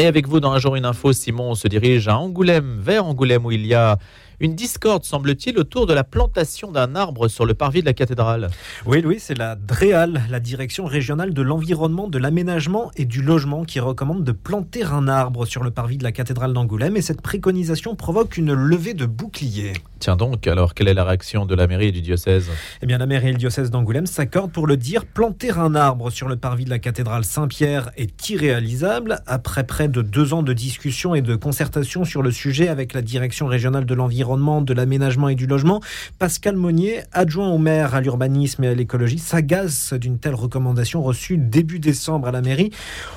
Et 0.00 0.06
avec 0.06 0.26
vous 0.26 0.40
dans 0.40 0.52
un 0.52 0.58
jour 0.58 0.76
une 0.76 0.86
info, 0.86 1.12
Simon 1.12 1.54
se 1.54 1.68
dirige 1.68 2.08
à 2.08 2.16
Angoulême, 2.16 2.78
vers 2.80 3.04
Angoulême 3.04 3.44
où 3.44 3.52
il 3.52 3.66
y 3.66 3.74
a 3.74 3.98
une 4.40 4.54
discorde, 4.54 5.04
semble-t-il, 5.04 5.58
autour 5.58 5.86
de 5.86 5.92
la 5.92 6.02
plantation 6.02 6.72
d'un 6.72 6.96
arbre 6.96 7.28
sur 7.28 7.44
le 7.44 7.52
parvis 7.52 7.82
de 7.82 7.86
la 7.86 7.92
cathédrale. 7.92 8.48
Oui, 8.86 9.02
oui, 9.04 9.16
c'est 9.18 9.36
la 9.36 9.54
DREAL, 9.54 10.22
la 10.30 10.40
Direction 10.40 10.86
régionale 10.86 11.34
de 11.34 11.42
l'environnement, 11.42 12.08
de 12.08 12.18
l'aménagement 12.18 12.90
et 12.96 13.04
du 13.04 13.20
logement, 13.20 13.64
qui 13.64 13.80
recommande 13.80 14.24
de 14.24 14.32
planter 14.32 14.84
un 14.84 15.08
arbre 15.08 15.44
sur 15.44 15.62
le 15.62 15.70
parvis 15.70 15.98
de 15.98 16.04
la 16.04 16.12
cathédrale 16.12 16.54
d'Angoulême. 16.54 16.96
Et 16.96 17.02
cette 17.02 17.20
préconisation 17.20 17.94
provoque 17.94 18.38
une 18.38 18.54
levée 18.54 18.94
de 18.94 19.04
boucliers. 19.04 19.74
Tiens 19.98 20.16
donc, 20.16 20.46
alors 20.46 20.72
quelle 20.72 20.88
est 20.88 20.94
la 20.94 21.04
réaction 21.04 21.44
de 21.44 21.54
la 21.54 21.66
mairie 21.66 21.88
et 21.88 21.92
du 21.92 22.00
diocèse? 22.00 22.48
Eh 22.80 22.86
bien, 22.86 22.96
la 22.96 23.04
mairie 23.04 23.28
et 23.28 23.32
le 23.32 23.38
diocèse 23.38 23.70
d'Angoulême 23.70 24.06
s'accordent 24.06 24.52
pour 24.52 24.66
le 24.66 24.78
dire. 24.78 25.04
Planter 25.04 25.58
un 25.58 25.74
arbre 25.74 26.08
sur 26.08 26.28
le 26.28 26.36
parvis 26.36 26.64
de 26.64 26.70
la 26.70 26.78
cathédrale 26.78 27.24
Saint-Pierre 27.24 27.90
est 27.98 28.30
irréalisable. 28.30 29.20
Après 29.26 29.64
près 29.64 29.88
de 29.88 30.00
deux 30.00 30.32
ans 30.32 30.42
de 30.42 30.54
discussion 30.54 31.14
et 31.14 31.20
de 31.20 31.36
concertation 31.36 32.06
sur 32.06 32.22
le 32.22 32.30
sujet 32.30 32.68
avec 32.68 32.94
la 32.94 33.02
Direction 33.02 33.46
régionale 33.46 33.84
de 33.84 33.94
l'environnement, 33.94 34.29
de 34.30 34.74
l'aménagement 34.74 35.28
et 35.28 35.34
du 35.34 35.46
logement. 35.46 35.80
Pascal 36.20 36.54
Monnier, 36.54 37.00
adjoint 37.12 37.50
au 37.50 37.58
maire 37.58 37.96
à 37.96 38.00
l'urbanisme 38.00 38.62
et 38.62 38.68
à 38.68 38.74
l'écologie, 38.74 39.18
s'agace 39.18 39.92
d'une 39.94 40.18
telle 40.18 40.36
recommandation 40.36 41.02
reçue 41.02 41.36
début 41.36 41.80
décembre 41.80 42.28
à 42.28 42.30
la 42.30 42.40
mairie. 42.40 42.70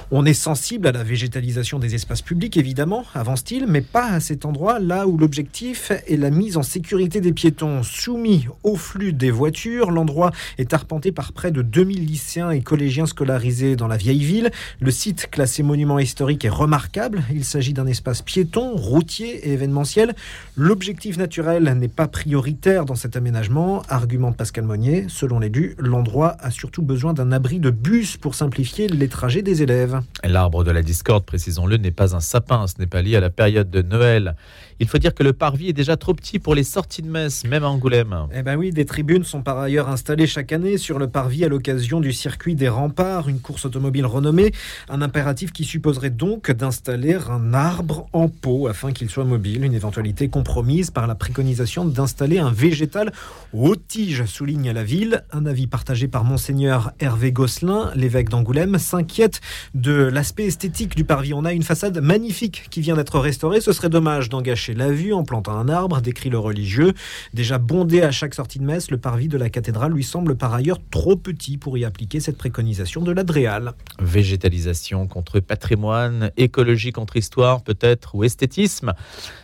On 0.09 0.25
est 0.25 0.33
sensible 0.33 0.87
à 0.87 0.91
la 0.91 1.03
végétalisation 1.03 1.77
des 1.77 1.93
espaces 1.93 2.23
publics, 2.23 2.57
évidemment, 2.57 3.03
avance-t-il, 3.13 3.67
mais 3.67 3.81
pas 3.81 4.07
à 4.07 4.19
cet 4.19 4.43
endroit, 4.43 4.79
là 4.79 5.07
où 5.07 5.17
l'objectif 5.17 5.91
est 5.91 6.17
la 6.17 6.31
mise 6.31 6.57
en 6.57 6.63
sécurité 6.63 7.21
des 7.21 7.31
piétons 7.31 7.83
soumis 7.83 8.47
au 8.63 8.75
flux 8.75 9.13
des 9.13 9.29
voitures. 9.29 9.91
L'endroit 9.91 10.31
est 10.57 10.73
arpenté 10.73 11.11
par 11.11 11.31
près 11.31 11.51
de 11.51 11.61
2000 11.61 12.07
lycéens 12.07 12.49
et 12.49 12.61
collégiens 12.61 13.05
scolarisés 13.05 13.75
dans 13.75 13.87
la 13.87 13.97
vieille 13.97 14.23
ville. 14.23 14.49
Le 14.79 14.89
site 14.89 15.29
classé 15.29 15.61
monument 15.61 15.99
historique 15.99 16.43
est 16.43 16.49
remarquable. 16.49 17.21
Il 17.31 17.45
s'agit 17.45 17.73
d'un 17.73 17.85
espace 17.85 18.23
piéton, 18.23 18.75
routier 18.75 19.47
et 19.47 19.53
événementiel. 19.53 20.15
L'objectif 20.55 21.02
naturel 21.11 21.63
n'est 21.77 21.87
pas 21.89 22.07
prioritaire 22.07 22.85
dans 22.85 22.95
cet 22.95 23.17
aménagement, 23.17 23.83
argumente 23.89 24.37
Pascal 24.37 24.63
Monnier. 24.63 25.05
Selon 25.09 25.39
l'élu, 25.39 25.75
l'endroit 25.77 26.37
a 26.39 26.49
surtout 26.49 26.81
besoin 26.81 27.13
d'un 27.13 27.31
abri 27.31 27.59
de 27.59 27.69
bus 27.69 28.15
pour 28.15 28.35
simplifier 28.35 28.87
les 28.87 29.09
trajets 29.09 29.41
des 29.41 29.61
élèves. 29.61 29.99
L'arbre 30.23 30.63
de 30.63 30.71
la 30.71 30.81
discorde, 30.81 31.25
précisons-le, 31.25 31.77
n'est 31.77 31.91
pas 31.91 32.15
un 32.15 32.21
sapin, 32.21 32.67
ce 32.67 32.75
n'est 32.79 32.87
pas 32.87 33.01
lié 33.01 33.17
à 33.17 33.19
la 33.19 33.29
période 33.29 33.69
de 33.69 33.81
Noël. 33.81 34.35
Il 34.79 34.87
faut 34.87 34.97
dire 34.97 35.13
que 35.13 35.23
le 35.23 35.33
parvis 35.33 35.69
est 35.69 35.73
déjà 35.73 35.97
trop 35.97 36.13
petit 36.13 36.39
pour 36.39 36.55
les 36.55 36.63
sorties 36.63 37.01
de 37.01 37.09
messe, 37.09 37.45
même 37.45 37.63
à 37.63 37.69
Angoulême. 37.69 38.27
Eh 38.33 38.41
bien 38.41 38.55
oui, 38.55 38.71
des 38.71 38.85
tribunes 38.85 39.23
sont 39.23 39.41
par 39.41 39.59
ailleurs 39.59 39.89
installées 39.89 40.27
chaque 40.27 40.51
année 40.51 40.77
sur 40.77 40.99
le 40.99 41.07
parvis 41.07 41.43
à 41.43 41.49
l'occasion 41.49 41.99
du 41.99 42.13
circuit 42.13 42.55
des 42.55 42.69
remparts, 42.69 43.29
une 43.29 43.39
course 43.39 43.65
automobile 43.65 44.05
renommée. 44.05 44.51
Un 44.89 45.01
impératif 45.01 45.51
qui 45.51 45.63
supposerait 45.63 46.09
donc 46.09 46.49
d'installer 46.51 47.17
un 47.29 47.53
arbre 47.53 48.07
en 48.13 48.29
pot 48.29 48.67
afin 48.67 48.91
qu'il 48.91 49.09
soit 49.09 49.25
mobile, 49.25 49.63
une 49.63 49.73
éventualité 49.73 50.29
compromise 50.29 50.91
par 50.93 51.07
la 51.07 51.15
préconisation 51.15 51.85
d'installer 51.85 52.39
un 52.39 52.51
végétal 52.51 53.11
aux 53.51 53.75
tiges, 53.75 54.25
souligne 54.25 54.71
la 54.71 54.83
ville. 54.83 55.25
Un 55.31 55.45
avis 55.45 55.67
partagé 55.67 56.07
par 56.07 56.23
Monseigneur 56.23 56.91
Hervé 56.99 57.31
Gosselin, 57.31 57.91
l'évêque 57.95 58.29
d'Angoulême, 58.29 58.77
s'inquiète 58.77 59.41
de 59.73 59.93
l'aspect 59.93 60.45
esthétique 60.45 60.95
du 60.95 61.03
parvis. 61.03 61.33
On 61.33 61.45
a 61.45 61.53
une 61.53 61.63
façade 61.63 61.99
magnifique 61.99 62.67
qui 62.69 62.81
vient 62.81 62.95
d'être 62.95 63.19
restaurée. 63.19 63.61
Ce 63.61 63.73
serait 63.73 63.89
dommage 63.89 64.29
d'engager 64.29 64.73
la 64.73 64.91
vue 64.91 65.13
en 65.13 65.23
plantant 65.23 65.57
un 65.57 65.69
arbre, 65.69 66.01
décrit 66.01 66.29
le 66.29 66.39
religieux. 66.39 66.93
Déjà 67.33 67.57
bondé 67.57 68.01
à 68.01 68.11
chaque 68.11 68.33
sortie 68.33 68.59
de 68.59 68.65
messe, 68.65 68.91
le 68.91 68.97
parvis 68.97 69.27
de 69.27 69.37
la 69.37 69.49
cathédrale 69.49 69.91
lui 69.91 70.03
semble 70.03 70.35
par 70.35 70.53
ailleurs 70.53 70.79
trop 70.91 71.15
petit 71.15 71.57
pour 71.57 71.77
y 71.77 71.85
appliquer 71.85 72.19
cette 72.19 72.37
préconisation 72.37 73.01
de 73.01 73.11
l'Adréal. 73.11 73.73
Végétalisation 73.99 75.07
contre 75.07 75.39
patrimoine, 75.39 76.31
écologie 76.37 76.91
contre 76.91 77.17
histoire 77.17 77.61
peut-être, 77.61 78.15
ou 78.15 78.23
esthétisme. 78.23 78.93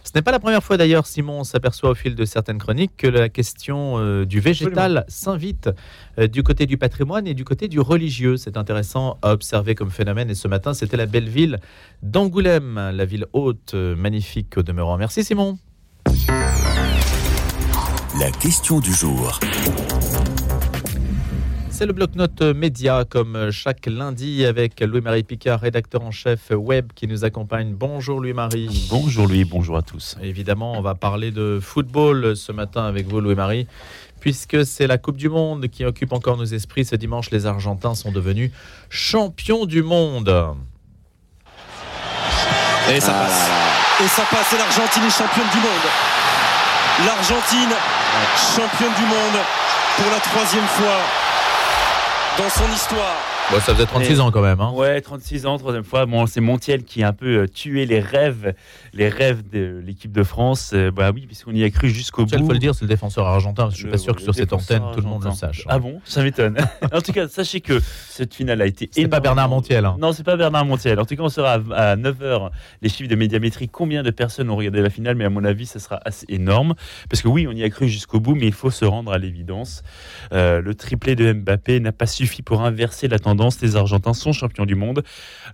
Ce 0.04 0.12
n'est 0.16 0.22
pas 0.22 0.32
la 0.32 0.40
première 0.40 0.64
fois 0.64 0.78
d'ailleurs, 0.78 1.06
Simon, 1.06 1.29
s'aperçoit 1.44 1.92
au 1.92 1.96
fil 1.96 2.16
de 2.16 2.26
certaines 2.26 2.58
chroniques 2.58 2.92
que 2.98 3.08
la 3.08 3.30
question 3.30 3.98
euh, 3.98 4.26
du 4.26 4.40
végétal 4.40 5.06
s'invite 5.08 5.70
euh, 6.18 6.28
du 6.28 6.44
côté 6.44 6.66
du 6.66 6.78
patrimoine 6.78 7.28
et 7.28 7.34
du 7.34 7.44
côté 7.44 7.68
du 7.68 7.80
religieux. 7.80 8.38
C'est 8.38 8.58
intéressant 8.58 9.18
à 9.22 9.32
observer 9.32 9.76
comme 9.76 9.92
phénomène. 9.92 10.30
Et 10.30 10.36
ce 10.36 10.48
matin, 10.48 10.74
c'était 10.74 10.98
la 10.98 11.06
belle 11.06 11.30
ville 11.30 11.60
d'Angoulême, 12.04 12.92
la 12.94 13.06
ville 13.06 13.26
haute, 13.34 13.74
euh, 13.74 13.96
magnifique 13.96 14.58
au 14.58 14.64
demeurant. 14.64 14.98
Merci 14.98 15.24
Simon. 15.24 15.58
La 18.20 18.32
question 18.32 18.80
du 18.80 18.94
jour. 18.94 19.40
C'est 21.80 21.86
le 21.86 21.94
bloc-notes 21.94 22.42
média, 22.42 23.06
comme 23.10 23.52
chaque 23.52 23.86
lundi, 23.86 24.46
avec 24.46 24.82
Louis-Marie 24.82 25.24
Picard, 25.24 25.62
rédacteur 25.62 26.02
en 26.04 26.12
chef 26.12 26.50
web, 26.52 26.92
qui 26.94 27.08
nous 27.08 27.24
accompagne. 27.24 27.74
Bonjour 27.74 28.20
Louis-Marie. 28.20 28.90
Bonjour 28.90 29.28
Louis, 29.28 29.46
bonjour 29.46 29.78
à 29.78 29.82
tous. 29.82 30.18
Évidemment, 30.22 30.74
on 30.74 30.82
va 30.82 30.94
parler 30.96 31.32
de 31.32 31.58
football 31.62 32.36
ce 32.36 32.52
matin 32.52 32.84
avec 32.84 33.08
vous, 33.08 33.22
Louis-Marie, 33.22 33.66
puisque 34.20 34.66
c'est 34.66 34.88
la 34.88 34.98
Coupe 34.98 35.16
du 35.16 35.30
Monde 35.30 35.70
qui 35.70 35.86
occupe 35.86 36.12
encore 36.12 36.36
nos 36.36 36.44
esprits. 36.44 36.84
Ce 36.84 36.98
dimanche, 36.98 37.32
les 37.32 37.46
Argentins 37.46 37.96
sont 37.96 38.12
devenus 38.12 38.52
champions 38.90 39.66
du 39.66 39.82
monde. 39.82 40.28
Et 42.92 43.00
ça 43.00 43.14
passe. 43.14 43.50
Et 44.04 44.08
ça 44.10 44.24
passe, 44.30 44.52
et 44.52 44.58
l'Argentine 44.58 45.04
est 45.04 45.18
championne 45.18 45.50
du 45.50 45.60
monde. 45.60 47.06
L'Argentine, 47.06 47.74
championne 48.54 48.96
du 48.98 49.06
monde 49.06 49.42
pour 49.96 50.12
la 50.12 50.20
troisième 50.20 50.68
fois 50.68 51.29
dans 52.40 52.50
son 52.50 52.72
histoire. 52.74 53.39
Bon, 53.52 53.60
ça 53.62 53.74
faisait 53.74 53.88
36 53.88 54.14
Et- 54.18 54.20
ans 54.20 54.30
quand 54.30 54.44
même. 54.44 54.62
Hein. 54.62 54.72
Ouais, 54.76 55.02
36 55.02 55.48
ans, 55.48 55.58
troisième 55.58 55.84
fois. 55.84 56.06
Bon, 56.06 56.28
c'est 56.28 56.40
Montiel 56.40 56.84
qui 56.84 57.02
a 57.02 57.08
un 57.08 57.14
peu 57.14 57.40
euh, 57.44 57.48
tué 57.48 57.88
les 57.88 58.00
rêves, 58.00 58.54
les 58.94 59.10
rêves 59.10 59.42
de 59.52 59.82
l'équipe 59.84 60.12
de 60.12 60.22
France. 60.22 60.70
Euh, 60.76 60.92
bah 60.92 61.10
oui, 61.12 61.26
puisqu'on 61.26 61.54
y 61.56 61.64
a 61.64 61.70
cru 61.72 61.90
jusqu'au 61.90 62.28
Il 62.28 62.38
bout. 62.38 62.46
faut 62.46 62.52
le 62.54 62.60
dire, 62.60 62.76
c'est 62.76 62.84
le 62.84 62.90
défenseur 62.90 63.26
argentin. 63.26 63.70
Je 63.72 63.76
suis 63.78 63.88
pas 63.88 63.98
sûr 63.98 64.16
que 64.16 64.22
sur 64.22 64.36
cette 64.36 64.54
antenne, 64.54 64.84
tout 64.94 65.02
le 65.02 65.08
monde 65.08 65.24
le 65.26 65.32
sache. 65.32 65.62
hein. 65.62 65.70
Ah 65.70 65.80
bon? 65.80 66.00
Ça 66.06 66.22
m'étonne. 66.22 66.58
en 66.94 67.02
tout 67.02 67.12
cas, 67.12 67.28
sachez 67.28 67.60
que 67.60 67.80
cette 68.08 68.36
finale 68.36 68.62
a 68.62 68.68
été 68.68 68.88
C'est 68.92 69.08
pas. 69.08 69.20
Bernard 69.20 69.50
Montiel. 69.50 69.84
hein. 69.84 69.96
Non, 70.00 70.12
c'est 70.14 70.24
pas 70.24 70.38
Bernard 70.38 70.66
Montiel. 70.66 71.00
En 71.00 71.06
tout 71.06 71.16
cas, 71.16 71.24
on 71.24 71.30
sera 71.30 71.54
à, 71.76 71.96
9h 71.96 72.52
les 72.84 72.90
chiffres 72.90 73.10
de 73.10 73.16
médiamétrie. 73.16 73.68
Combien 73.68 74.04
de 74.04 74.12
personnes 74.12 74.52
ont 74.52 74.58
regardé 74.58 74.80
la 74.84 74.92
finale? 74.92 75.16
Mais 75.16 75.26
à 75.26 75.30
mon 75.32 75.44
avis, 75.44 75.66
ça 75.66 75.80
sera 75.80 76.00
assez 76.06 76.28
énorme. 76.30 76.76
Parce 77.10 77.24
que 77.24 77.28
oui, 77.28 77.48
on 77.48 77.52
y 77.54 77.64
a 77.64 77.70
cru 77.72 77.88
jusqu'au 77.90 78.20
bout, 78.20 78.36
mais 78.36 78.46
il 78.46 78.54
faut 78.54 78.70
se 78.70 78.86
rendre 78.86 79.12
à 79.12 79.18
l'évidence. 79.18 79.82
Euh, 80.34 80.62
le 80.62 80.76
triplé 80.76 81.16
de 81.16 81.34
Mbappé 81.34 81.80
n'a 81.80 81.92
pas 81.92 82.06
suffi 82.06 82.44
pour 82.44 82.62
inverser 82.62 83.08
la 83.08 83.18
tendance. 83.18 83.39
Les 83.62 83.76
Argentins 83.76 84.14
sont 84.14 84.34
champions 84.34 84.66
du 84.66 84.76
monde. 84.76 85.04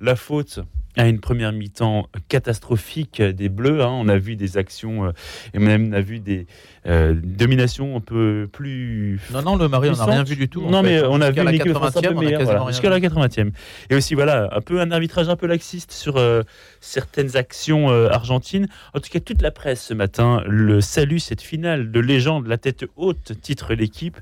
La 0.01 0.15
faute 0.15 0.59
à 0.97 1.07
une 1.07 1.19
première 1.19 1.51
mi-temps 1.51 2.07
catastrophique 2.29 3.21
des 3.21 3.49
Bleus. 3.49 3.81
hein. 3.81 3.89
On 3.91 4.07
a 4.07 4.17
vu 4.17 4.35
des 4.35 4.57
actions, 4.57 5.05
euh, 5.05 5.11
et 5.53 5.59
même 5.59 5.89
on 5.89 5.93
a 5.93 6.01
vu 6.01 6.19
des 6.19 6.47
euh, 6.87 7.13
dominations 7.21 7.97
un 7.97 7.99
peu 8.01 8.47
plus 8.51 9.19
Non, 9.33 9.41
non, 9.41 9.55
le 9.55 9.67
mari, 9.67 9.89
on 9.89 9.95
n'a 9.95 10.05
rien 10.05 10.23
vu 10.23 10.35
du 10.35 10.47
tout. 10.47 10.61
Non, 10.61 10.83
fait. 10.83 11.01
mais 11.01 11.07
on 11.07 11.19
a 11.21 11.31
vu 11.31 11.37
la 11.43 11.49
une 11.49 11.55
équipe 11.55 11.67
de 11.67 11.73
France 11.73 11.97
un 11.97 12.01
80e, 12.01 12.07
peu 12.07 12.13
on 12.13 12.17
a 12.17 12.21
meilleure, 12.21 12.39
quasiment 12.39 12.45
voilà, 12.45 12.59
rien 12.61 12.71
jusqu'à 12.71 12.89
la 12.89 12.99
80e. 12.99 13.51
Et 13.89 13.95
aussi, 13.95 14.13
voilà, 14.13 14.49
un 14.51 14.61
peu 14.61 14.79
un 14.79 14.91
arbitrage 14.91 15.27
un 15.29 15.35
peu 15.35 15.47
laxiste 15.47 15.91
sur 15.91 16.17
euh, 16.17 16.43
certaines 16.81 17.35
actions 17.35 17.89
euh, 17.89 18.09
argentines. 18.09 18.67
En 18.93 18.99
tout 18.99 19.09
cas, 19.09 19.19
toute 19.19 19.41
la 19.41 19.51
presse 19.51 19.83
ce 19.83 19.93
matin 19.93 20.43
le 20.47 20.79
salue 20.81 21.17
cette 21.17 21.41
finale 21.41 21.91
de 21.91 21.99
légende, 21.99 22.47
la 22.47 22.57
tête 22.57 22.85
haute, 22.95 23.33
titre 23.41 23.73
l'équipe. 23.73 24.17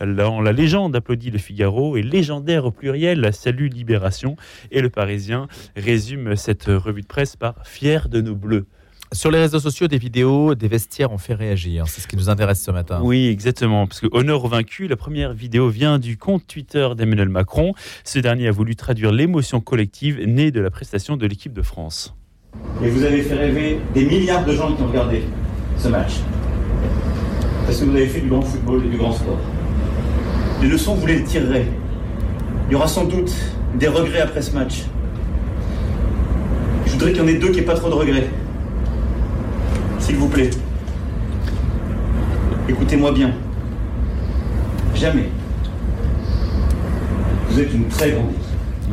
La, 0.00 0.28
la 0.42 0.52
légende 0.52 0.96
applaudit 0.96 1.30
le 1.30 1.38
Figaro 1.38 1.96
et 1.96 2.02
légendaire 2.02 2.64
au 2.64 2.70
pluriel 2.70 3.20
la 3.20 3.32
salue 3.32 3.68
Libération. 3.68 4.36
Et 4.70 4.80
le 4.80 4.90
Parisien 4.90 5.46
résume 5.76 6.17
cette 6.36 6.64
revue 6.64 7.02
de 7.02 7.06
presse 7.06 7.36
par 7.36 7.66
fier 7.66 8.08
de 8.08 8.20
nos 8.20 8.34
bleus. 8.34 8.66
Sur 9.12 9.30
les 9.30 9.38
réseaux 9.38 9.58
sociaux, 9.58 9.88
des 9.88 9.96
vidéos, 9.96 10.54
des 10.54 10.68
vestiaires 10.68 11.12
ont 11.12 11.18
fait 11.18 11.32
réagir. 11.32 11.88
C'est 11.88 12.02
ce 12.02 12.06
qui 12.06 12.16
nous 12.16 12.28
intéresse 12.28 12.62
ce 12.62 12.70
matin. 12.70 13.00
Oui, 13.02 13.28
exactement. 13.28 13.86
Parce 13.86 14.00
que 14.00 14.06
honneur 14.12 14.44
aux 14.44 14.48
vaincus, 14.48 14.90
la 14.90 14.96
première 14.96 15.32
vidéo 15.32 15.70
vient 15.70 15.98
du 15.98 16.18
compte 16.18 16.46
Twitter 16.46 16.86
d'Emmanuel 16.94 17.30
Macron. 17.30 17.72
Ce 18.04 18.18
dernier 18.18 18.48
a 18.48 18.50
voulu 18.50 18.76
traduire 18.76 19.10
l'émotion 19.10 19.62
collective 19.62 20.20
née 20.26 20.50
de 20.50 20.60
la 20.60 20.70
prestation 20.70 21.16
de 21.16 21.26
l'équipe 21.26 21.54
de 21.54 21.62
France. 21.62 22.14
Et 22.82 22.90
vous 22.90 23.02
avez 23.02 23.22
fait 23.22 23.34
rêver 23.34 23.80
des 23.94 24.04
milliards 24.04 24.44
de 24.44 24.52
gens 24.52 24.74
qui 24.74 24.82
ont 24.82 24.88
regardé 24.88 25.22
ce 25.78 25.88
match. 25.88 26.16
Parce 27.64 27.80
que 27.80 27.86
vous 27.86 27.96
avez 27.96 28.08
fait 28.08 28.20
du 28.20 28.28
grand 28.28 28.42
football 28.42 28.84
et 28.84 28.90
du 28.90 28.98
grand 28.98 29.12
sport. 29.12 29.38
Les 30.60 30.68
leçons, 30.68 30.94
vous 30.94 31.06
les 31.06 31.24
tirerez. 31.24 31.66
Il 32.68 32.72
y 32.72 32.74
aura 32.74 32.88
sans 32.88 33.06
doute 33.06 33.34
des 33.78 33.88
regrets 33.88 34.20
après 34.20 34.42
ce 34.42 34.52
match. 34.52 34.84
Je 36.88 36.92
voudrais 36.94 37.12
qu'il 37.12 37.20
y 37.20 37.24
en 37.24 37.28
ait 37.28 37.34
deux 37.34 37.50
qui 37.50 37.58
n'aient 37.58 37.66
pas 37.66 37.74
trop 37.74 37.90
de 37.90 37.94
regrets. 37.94 38.28
S'il 40.00 40.16
vous 40.16 40.28
plaît. 40.28 40.48
Écoutez-moi 42.66 43.12
bien. 43.12 43.32
Jamais. 44.94 45.28
Vous 47.50 47.60
êtes 47.60 47.72
une 47.74 47.88
très 47.88 48.12
grande. 48.12 48.32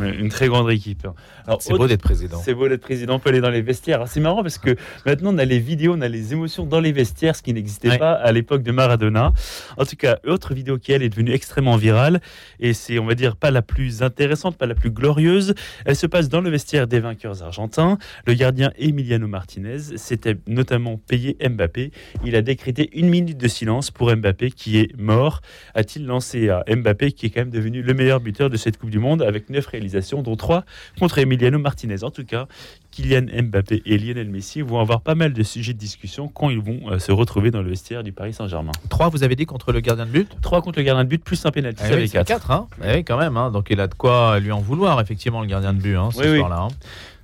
Une 0.02 0.28
très 0.28 0.48
grande 0.48 0.70
équipe. 0.70 1.06
Alors, 1.46 1.62
C'est 1.62 1.74
beau 1.74 1.86
d'être 1.86 2.02
président. 2.02 2.38
C'est 2.44 2.54
beau 2.54 2.68
d'être 2.68 2.80
président, 2.82 3.14
on 3.16 3.18
peut 3.18 3.30
aller 3.30 3.40
dans 3.40 3.50
les 3.50 3.62
vestiaires. 3.62 3.96
Alors, 3.96 4.08
C'est 4.08 4.20
marrant 4.20 4.42
parce 4.42 4.58
que 4.58 4.76
maintenant 5.04 5.34
on 5.34 5.38
a 5.38 5.44
les 5.44 5.58
vidéos, 5.58 5.94
on 5.96 6.00
a 6.00 6.08
les 6.08 6.32
émotions 6.32 6.64
dans 6.66 6.80
les 6.80 6.92
vestiaires, 6.92 7.36
ce 7.36 7.42
qui 7.42 7.52
n'existait 7.52 7.88
Ouais. 7.90 7.98
pas 7.98 8.12
à 8.12 8.32
l'époque 8.32 8.62
de 8.62 8.72
Maradona. 8.72 9.32
En 9.76 9.84
tout 9.84 9.96
cas, 9.96 10.18
autre 10.26 10.54
vidéo 10.54 10.78
qui 10.78 10.92
elle 10.92 11.02
est 11.02 11.08
devenue 11.08 11.32
extrêmement 11.32 11.76
virale 11.76 12.20
et 12.60 12.72
c'est, 12.72 12.98
on 12.98 13.06
va 13.06 13.14
dire, 13.14 13.36
pas 13.36 13.50
la 13.50 13.62
plus 13.62 14.02
intéressante, 14.02 14.56
pas 14.56 14.66
la 14.66 14.74
plus 14.74 14.90
glorieuse. 14.90 15.54
Elle 15.84 15.96
se 15.96 16.06
passe 16.06 16.28
dans 16.28 16.40
le 16.40 16.50
vestiaire 16.50 16.86
des 16.86 17.00
vainqueurs 17.00 17.42
argentins. 17.42 17.98
Le 18.26 18.34
gardien 18.34 18.72
Emiliano 18.78 19.28
Martinez 19.28 19.78
s'était 19.96 20.36
notamment 20.46 20.96
payé 20.98 21.36
Mbappé. 21.48 21.90
Il 22.24 22.34
a 22.36 22.42
décrété 22.42 22.90
une 22.98 23.08
minute 23.08 23.38
de 23.38 23.48
silence 23.48 23.90
pour 23.90 24.14
Mbappé 24.14 24.50
qui 24.50 24.78
est 24.78 24.96
mort. 24.98 25.40
A-t-il 25.74 26.06
lancé 26.06 26.48
à 26.48 26.64
Mbappé 26.68 27.12
qui 27.12 27.26
est 27.26 27.30
quand 27.30 27.40
même 27.42 27.50
devenu 27.50 27.82
le 27.82 27.94
meilleur 27.94 28.20
buteur 28.20 28.50
de 28.50 28.56
cette 28.56 28.78
Coupe 28.78 28.90
du 28.90 28.98
Monde 28.98 29.22
avec 29.22 29.48
neuf 29.50 29.66
réalisations, 29.66 29.85
dont 30.22 30.36
trois 30.36 30.64
contre 30.98 31.18
Emiliano 31.18 31.58
Martinez. 31.58 32.04
En 32.04 32.10
tout 32.10 32.24
cas, 32.24 32.46
Kylian 32.90 33.26
Mbappé 33.44 33.82
et 33.84 33.98
Lionel 33.98 34.28
Messi 34.30 34.62
vont 34.62 34.80
avoir 34.80 35.00
pas 35.00 35.14
mal 35.14 35.32
de 35.32 35.42
sujets 35.42 35.72
de 35.74 35.78
discussion 35.78 36.28
quand 36.28 36.50
ils 36.50 36.58
vont 36.60 36.80
euh, 36.90 36.98
se 36.98 37.12
retrouver 37.12 37.50
dans 37.50 37.62
le 37.62 37.68
vestiaire 37.70 38.02
du 38.02 38.12
Paris 38.12 38.32
Saint-Germain. 38.32 38.72
3, 38.88 39.08
vous 39.10 39.22
avez 39.22 39.36
dit, 39.36 39.46
contre 39.46 39.72
le 39.72 39.80
gardien 39.80 40.06
de 40.06 40.10
but 40.10 40.28
3 40.42 40.62
contre 40.62 40.78
le 40.78 40.84
gardien 40.84 41.04
de 41.04 41.08
but, 41.08 41.22
plus 41.22 41.44
un 41.46 41.50
pénalty, 41.50 41.82
Ah 41.84 41.88
ça 41.90 41.96
oui, 41.96 42.08
4. 42.10 42.26
4, 42.26 42.50
hein 42.50 42.66
Eh 42.84 42.94
oui, 42.96 43.04
quand 43.04 43.18
même. 43.18 43.36
hein. 43.36 43.50
Donc 43.50 43.68
il 43.70 43.80
a 43.80 43.86
de 43.86 43.94
quoi 43.94 44.38
lui 44.40 44.52
en 44.52 44.60
vouloir, 44.60 45.00
effectivement, 45.00 45.40
le 45.40 45.46
gardien 45.46 45.72
de 45.74 45.80
but, 45.80 45.96
hein, 45.96 46.10
ce 46.12 46.18
Oui, 46.20 46.26
oui. 46.30 46.38
soir-là. 46.38 46.60
hein. 46.62 46.68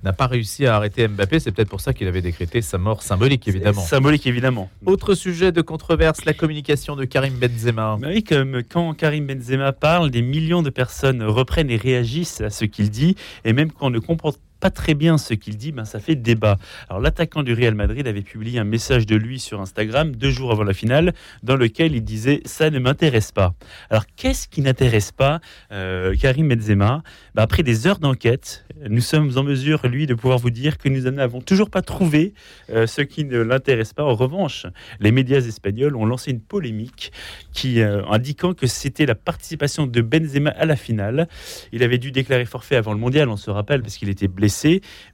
N'a 0.03 0.11
pas 0.11 0.27
réussi 0.27 0.65
à 0.65 0.75
arrêter 0.75 1.07
Mbappé. 1.07 1.39
C'est 1.39 1.51
peut-être 1.51 1.69
pour 1.69 1.79
ça 1.79 1.93
qu'il 1.93 2.07
avait 2.07 2.21
décrété 2.21 2.61
sa 2.61 2.77
mort 2.77 3.03
symbolique, 3.03 3.47
évidemment. 3.47 3.81
Symbolique, 3.81 4.27
évidemment. 4.27 4.69
Autre 4.85 5.15
sujet 5.15 5.53
de 5.53 5.61
controverse, 5.61 6.25
la 6.25 6.33
communication 6.33 6.97
de 6.97 7.05
Karim 7.05 7.35
Benzema. 7.35 7.97
Mais 8.01 8.07
oui, 8.07 8.23
comme 8.23 8.63
quand 8.63 8.93
Karim 8.93 9.27
Benzema 9.27 9.71
parle, 9.71 10.11
des 10.11 10.21
millions 10.21 10.61
de 10.61 10.69
personnes 10.69 11.23
reprennent 11.23 11.69
et 11.69 11.77
réagissent 11.77 12.41
à 12.41 12.49
ce 12.49 12.65
qu'il 12.65 12.89
dit, 12.89 13.15
et 13.45 13.53
même 13.53 13.71
quand 13.71 13.87
on 13.87 13.91
ne 13.91 13.99
comprend 13.99 14.33
pas 14.63 14.71
très 14.71 14.93
bien 14.93 15.17
ce 15.17 15.33
qu'il 15.33 15.57
dit, 15.57 15.73
ben 15.73 15.83
ça 15.83 15.99
fait 15.99 16.15
débat. 16.15 16.57
Alors 16.87 17.01
l'attaquant 17.01 17.43
du 17.43 17.51
Real 17.53 17.75
Madrid 17.75 18.07
avait 18.07 18.21
publié 18.21 18.59
un 18.59 18.63
message 18.63 19.05
de 19.05 19.17
lui 19.17 19.37
sur 19.37 19.59
Instagram 19.59 20.15
deux 20.15 20.29
jours 20.29 20.53
avant 20.53 20.63
la 20.63 20.73
finale, 20.73 21.11
dans 21.43 21.57
lequel 21.57 21.93
il 21.93 22.01
disait 22.01 22.39
ça 22.45 22.69
ne 22.69 22.79
m'intéresse 22.79 23.33
pas. 23.33 23.55
Alors 23.89 24.05
qu'est-ce 24.15 24.47
qui 24.47 24.61
n'intéresse 24.61 25.11
pas 25.11 25.41
euh, 25.73 26.15
Karim 26.15 26.47
Benzema? 26.47 27.03
Ben, 27.35 27.43
Après 27.43 27.61
des 27.61 27.87
heures 27.87 27.99
d'enquête, 27.99 28.65
nous 28.89 29.01
sommes 29.01 29.37
en 29.37 29.43
mesure, 29.43 29.85
lui, 29.85 30.07
de 30.07 30.13
pouvoir 30.13 30.37
vous 30.37 30.49
dire 30.49 30.77
que 30.77 30.87
nous 30.87 31.11
n'avons 31.11 31.41
toujours 31.41 31.69
pas 31.69 31.81
trouvé 31.81 32.33
euh, 32.69 32.87
ce 32.87 33.01
qui 33.01 33.25
ne 33.25 33.39
l'intéresse 33.39 33.91
pas. 33.91 34.05
En 34.05 34.15
revanche, 34.15 34.65
les 35.01 35.11
médias 35.11 35.41
espagnols 35.41 35.97
ont 35.97 36.05
lancé 36.05 36.31
une 36.31 36.39
polémique 36.39 37.11
qui 37.51 37.81
euh, 37.81 38.01
indiquant 38.05 38.53
que 38.53 38.67
c'était 38.67 39.05
la 39.05 39.15
participation 39.15 39.87
de 39.87 40.01
Benzema 40.01 40.51
à 40.51 40.63
la 40.63 40.77
finale. 40.77 41.27
Il 41.73 41.83
avait 41.83 41.97
dû 41.97 42.13
déclarer 42.13 42.45
forfait 42.45 42.77
avant 42.77 42.93
le 42.93 42.99
mondial, 42.99 43.27
on 43.27 43.35
se 43.35 43.51
rappelle, 43.51 43.81
parce 43.81 43.97
qu'il 43.97 44.07
était 44.07 44.29
blessé. 44.29 44.52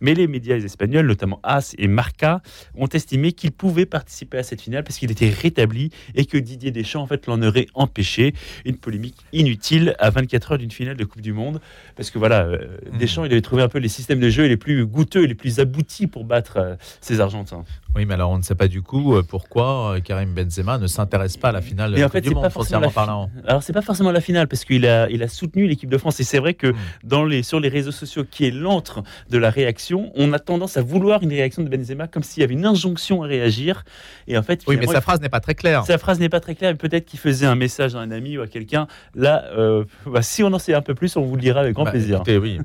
Mais 0.01 0.13
les 0.13 0.27
médias 0.27 0.57
espagnols, 0.57 1.06
notamment 1.07 1.39
AS 1.44 1.75
et 1.77 1.88
Marca, 1.88 2.41
ont 2.75 2.88
estimé 2.88 3.31
qu'il 3.31 3.51
pouvait 3.51 3.86
participer 3.86 4.38
à 4.38 4.44
cette 4.44 4.62
finale 4.62 4.83
parce 4.83 4.97
qu'il 4.97 5.12
était 5.12 5.30
rétabli 5.30 5.89
et 6.15 6.25
que 6.25 6.38
Didier 6.38 6.71
Deschamps 6.71 7.01
en 7.01 7.07
fait 7.07 7.25
l'en 7.27 7.41
aurait 7.41 7.68
empêché. 7.74 8.33
Une 8.65 8.77
polémique 8.77 9.15
inutile 9.33 9.95
à 10.00 10.09
24 10.09 10.51
heures 10.53 10.57
d'une 10.57 10.71
finale 10.71 10.97
de 10.97 11.03
Coupe 11.06 11.21
du 11.21 11.33
Monde, 11.33 11.59
parce 11.95 12.12
que 12.12 12.19
voilà, 12.19 12.44
euh, 12.45 12.57
Mhm. 12.91 12.97
Deschamps 13.00 13.25
il 13.25 13.31
avait 13.31 13.41
trouvé 13.41 13.62
un 13.63 13.69
peu 13.69 13.80
les 13.80 13.88
systèmes 13.89 14.19
de 14.19 14.30
jeu 14.30 14.45
les 14.47 14.57
plus 14.57 14.86
goûteux 14.86 15.24
et 15.24 15.27
les 15.27 15.36
plus 15.36 15.59
aboutis 15.59 16.07
pour 16.07 16.24
battre 16.25 16.57
euh, 16.57 16.75
ces 17.01 17.19
Argentins. 17.21 17.63
Oui, 17.95 18.06
mais 18.06 18.13
alors 18.13 18.31
on 18.31 18.38
ne 18.38 18.44
sait 18.44 18.56
pas 18.56 18.68
du 18.68 18.81
coup 18.81 19.15
euh, 19.15 19.24
pourquoi 19.24 19.97
Karim 20.03 20.33
Benzema 20.33 20.77
ne 20.77 20.88
s'intéresse 20.88 21.38
pas 21.38 21.50
à 21.50 21.51
la 21.51 21.62
finale 21.62 21.97
Et 21.97 22.03
en 22.03 22.09
fait, 22.09 22.21
du 22.21 22.30
Monde, 22.30 22.44
pas 22.44 22.50
forcément 22.50 22.81
la 22.81 22.89
foncièrement 22.89 23.27
parlant. 23.27 23.31
Alors 23.47 23.63
c'est 23.63 23.74
pas 23.74 23.81
forcément 23.81 24.12
la 24.12 24.21
finale 24.21 24.47
parce 24.47 24.63
qu'il 24.65 24.85
a 24.85 25.09
il 25.09 25.24
a 25.24 25.27
soutenu 25.27 25.68
l'équipe 25.68 25.89
de 25.89 25.97
France 25.97 26.19
et 26.19 26.24
c'est 26.24 26.39
vrai 26.39 26.53
que 26.53 26.68
Mm. 26.68 26.75
dans 27.03 27.25
les 27.25 27.42
sur 27.44 27.59
les 27.59 27.69
réseaux 27.69 27.92
sociaux 27.92 28.24
qui 28.30 28.45
est 28.45 28.51
l'antre 28.51 29.01
de 29.30 29.38
la 29.38 29.50
réaction, 29.50 30.12
on 30.16 30.34
a 30.34 30.40
tendance 30.40 30.78
à 30.78 30.81
vouloir 30.81 31.22
une 31.24 31.30
réaction 31.30 31.64
de 31.64 31.70
Benzema 31.70 32.08
comme 32.08 32.24
s'il 32.24 32.42
y 32.42 32.44
avait 32.44 32.54
une 32.56 32.66
injonction 32.66 33.22
à 33.24 33.28
réagir 33.28 33.84
et 34.28 34.38
en 34.38 34.44
fait 34.44 34.64
Oui, 34.68 34.78
mais 34.78 34.88
sa 34.88 35.02
phrase 35.02 35.22
n'est 35.22 35.30
pas 35.30 35.40
très 35.40 35.56
claire. 35.56 35.86
sa 35.86 35.98
phrase 35.98 36.20
n'est 36.20 36.30
pas 36.30 36.40
très 36.40 36.56
claire, 36.56 36.72
mais 36.72 36.78
peut-être 36.78 37.06
qu'il 37.06 37.20
faisait 37.20 37.46
un 37.46 37.56
message 37.56 37.96
à 37.96 38.00
un 38.00 38.12
ami 38.12 38.38
ou 38.38 38.42
à 38.42 38.48
quelqu'un. 38.48 38.88
Là, 39.16 39.46
euh, 39.58 39.84
bah, 40.06 40.22
si 40.22 40.44
on 40.44 40.52
en 40.54 40.60
sait 40.60 40.74
un 40.74 40.81
peu 40.81 40.96
plus, 40.96 41.16
on 41.16 41.22
vous 41.22 41.36
le 41.36 41.42
dira 41.42 41.62
avec 41.62 41.74
grand 41.76 41.84
Bah, 41.86 41.92
plaisir. 41.92 42.18
écoutez, 42.18 42.38
oui. 42.38 42.58
Euh, 42.60 42.64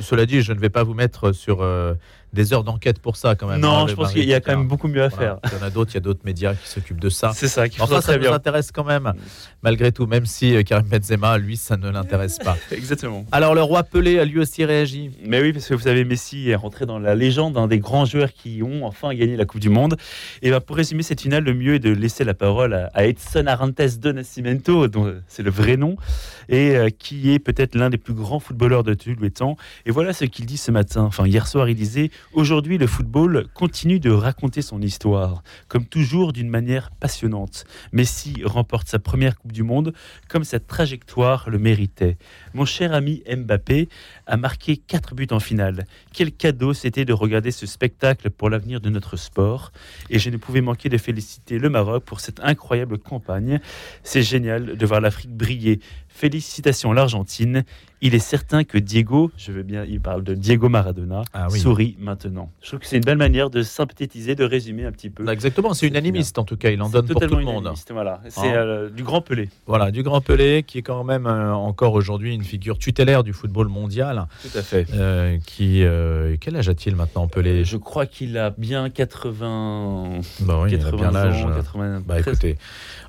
Cela 0.00 0.26
dit, 0.26 0.40
je 0.42 0.52
ne 0.52 0.58
vais 0.58 0.70
pas 0.70 0.82
vous 0.84 0.94
mettre 0.94 1.32
sur 1.32 1.62
euh, 1.62 1.94
des 2.32 2.52
heures 2.52 2.64
d'enquête 2.64 2.98
pour 2.98 3.16
ça 3.16 3.34
quand 3.34 3.46
même. 3.46 3.60
non, 3.60 3.84
hein, 3.84 3.86
je 3.88 3.94
pense 3.94 4.12
qu'il 4.12 4.24
y 4.24 4.34
a 4.34 4.36
etc. 4.38 4.52
quand 4.52 4.58
même 4.58 4.68
beaucoup 4.68 4.88
mieux 4.88 5.02
à 5.02 5.08
Voilà. 5.08 5.38
faire. 5.42 5.50
Il 5.52 5.58
y 5.58 5.62
en 5.62 5.66
a 5.66 5.70
d'autres, 5.70 5.92
il 5.92 5.94
y 5.94 5.98
a 5.98 6.00
d'autres 6.00 6.20
médias 6.24 6.54
qui 6.54 6.68
s'occupent 6.68 7.00
de 7.00 7.08
ça. 7.08 7.32
C'est 7.34 7.48
ça 7.48 7.68
qui 7.68 7.80
Enfin, 7.80 7.96
ça 7.96 8.02
très 8.02 8.14
nous 8.16 8.22
bien. 8.22 8.32
intéresse 8.32 8.72
quand 8.72 8.84
même, 8.84 9.12
malgré 9.62 9.92
tout, 9.92 10.06
même 10.06 10.26
si 10.26 10.54
euh, 10.54 10.62
Karim 10.62 10.86
Benzema, 10.86 11.38
lui, 11.38 11.56
ça 11.56 11.76
ne 11.76 11.88
l'intéresse 11.90 12.38
pas. 12.38 12.56
Exactement. 12.72 13.24
Alors, 13.32 13.54
le 13.54 13.62
roi 13.62 13.82
Pelé 13.84 14.18
a 14.18 14.24
lui 14.24 14.38
aussi 14.40 14.64
réagi. 14.64 15.10
Mais 15.24 15.40
oui, 15.40 15.52
parce 15.52 15.66
que 15.66 15.74
vous 15.74 15.82
savez, 15.82 16.04
Messi 16.04 16.50
est 16.50 16.54
rentré 16.56 16.84
dans 16.86 16.98
la 16.98 17.14
légende 17.14 17.54
d'un 17.54 17.66
des 17.68 17.78
grands 17.78 18.04
joueurs 18.04 18.32
qui 18.32 18.62
ont 18.62 18.84
enfin 18.84 19.14
gagné 19.14 19.36
la 19.36 19.44
Coupe 19.44 19.60
du 19.60 19.68
Monde. 19.70 19.96
Et 20.42 20.50
ben, 20.50 20.60
pour 20.60 20.76
résumer 20.76 21.02
cette 21.02 21.20
finale, 21.20 21.44
le 21.44 21.54
mieux 21.54 21.74
est 21.76 21.78
de 21.80 21.90
laisser 21.90 22.24
la 22.24 22.34
parole 22.34 22.74
à, 22.92 23.06
Edson 23.06 23.46
Arantes 23.46 23.98
do 23.98 24.12
Nascimento, 24.12 24.88
dont 24.88 25.06
euh, 25.06 25.22
c'est 25.28 25.42
le 25.42 25.50
vrai 25.50 25.76
nom, 25.76 25.96
et 26.48 26.76
euh, 26.76 26.88
qui 26.90 27.32
est 27.32 27.38
peut-être 27.38 27.74
l'un 27.74 27.90
des 27.90 27.98
plus 27.98 28.14
grands 28.14 28.40
footballeurs 28.40 28.84
de 28.84 28.94
tous 28.94 29.14
les 29.20 29.30
temps. 29.30 29.56
Et 29.86 29.90
voilà 29.90 30.12
ce 30.12 30.24
qu'il 30.24 30.46
dit 30.46 30.56
ce 30.58 30.70
matin. 30.70 31.02
Enfin, 31.02 31.26
hier 31.26 31.46
soir, 31.46 31.68
il 31.68 31.74
disait 31.76 32.10
Aujourd'hui, 32.32 32.78
le 32.78 32.86
football 32.86 33.46
continue 33.54 34.00
de 34.00 34.10
raconter 34.10 34.62
son 34.62 34.80
histoire, 34.82 35.42
comme 35.68 35.86
toujours 35.86 36.32
d'une 36.32 36.48
manière 36.48 36.90
passionnante. 36.90 37.64
Messi 37.92 38.34
remporte 38.44 38.88
sa 38.88 38.98
première 38.98 39.36
Coupe 39.36 39.52
du 39.52 39.62
Monde 39.62 39.92
comme 40.28 40.44
sa 40.44 40.60
trajectoire 40.60 41.48
le 41.48 41.58
méritait. 41.58 42.16
Mon 42.54 42.64
cher 42.64 42.92
ami 42.92 43.22
Mbappé 43.28 43.88
a 44.26 44.36
marqué 44.36 44.76
4 44.76 45.14
buts 45.14 45.26
en 45.30 45.40
finale. 45.40 45.86
Quel 46.12 46.32
cadeau 46.32 46.74
c'était 46.74 47.04
de 47.04 47.12
regarder 47.12 47.50
ce 47.50 47.66
spectacle 47.66 48.30
pour 48.30 48.50
l'avenir 48.50 48.80
de 48.80 48.90
notre 48.90 49.16
sport. 49.16 49.72
Et 50.10 50.18
je 50.18 50.30
ne 50.30 50.36
pouvais 50.36 50.60
manquer 50.60 50.88
de 50.88 50.98
féliciter 50.98 51.58
le 51.58 51.70
Maroc 51.70 52.04
pour 52.04 52.20
cette 52.20 52.40
incroyable 52.40 52.98
campagne. 52.98 53.60
C'est 54.02 54.22
génial 54.22 54.76
de 54.76 54.86
voir 54.86 55.00
l'Afrique 55.00 55.34
briller. 55.34 55.80
Félicitations 56.16 56.92
l'Argentine. 56.94 57.64
Il 58.02 58.14
est 58.14 58.18
certain 58.18 58.62
que 58.64 58.76
Diego, 58.76 59.30
je 59.38 59.52
veux 59.52 59.62
bien, 59.62 59.84
il 59.88 60.00
parle 60.02 60.22
de 60.22 60.34
Diego 60.34 60.68
Maradona, 60.68 61.22
Ah 61.32 61.48
oui. 61.50 61.58
sourit 61.58 61.96
maintenant. 61.98 62.50
Je 62.60 62.68
trouve 62.68 62.80
que 62.80 62.86
c'est 62.86 62.96
une 62.98 63.04
belle 63.04 63.16
manière 63.16 63.48
de 63.48 63.62
synthétiser, 63.62 64.34
de 64.34 64.44
résumer 64.44 64.84
un 64.84 64.92
petit 64.92 65.08
peu. 65.08 65.24
Bah, 65.24 65.32
Exactement, 65.32 65.72
c'est 65.72 65.86
unanimiste 65.86 66.38
en 66.38 66.44
tout 66.44 66.58
cas, 66.58 66.70
il 66.70 66.80
en 66.82 66.90
donne 66.90 67.06
pour 67.08 67.20
tout 67.22 67.34
le 67.36 67.42
monde. 67.44 67.72
Voilà, 67.90 68.20
c'est 68.28 68.40
Hein 68.48 68.54
euh, 68.54 68.90
du 68.90 69.02
grand 69.02 69.22
Pelé. 69.22 69.48
Voilà, 69.66 69.90
du 69.90 70.02
grand 70.02 70.20
Pelé, 70.20 70.62
qui 70.62 70.78
est 70.78 70.82
quand 70.82 71.04
même 71.04 71.26
euh, 71.26 71.52
encore 71.54 71.94
aujourd'hui 71.94 72.34
une 72.34 72.44
figure 72.44 72.78
tutélaire 72.78 73.24
du 73.24 73.32
football 73.32 73.68
mondial. 73.68 74.26
Tout 74.42 74.58
à 74.58 74.62
fait. 74.62 74.86
euh, 74.94 75.38
qui, 75.46 75.82
quel 76.40 76.56
âge 76.56 76.68
a-t-il 76.68 76.96
maintenant, 76.96 77.28
Pelé? 77.28 77.64
Je 77.64 77.78
crois 77.78 78.04
qu'il 78.04 78.36
a 78.36 78.50
bien 78.50 78.90
80, 78.90 80.20
Bah 80.40 80.58
oui, 80.62 80.70
il 80.72 80.80
a 80.80 80.90
80 80.90 80.96
bien 80.98 81.10
l'âge. 81.12 81.44
ans, 81.44 81.50
80, 81.54 82.02
Bah 82.06 82.20
écoutez, 82.20 82.56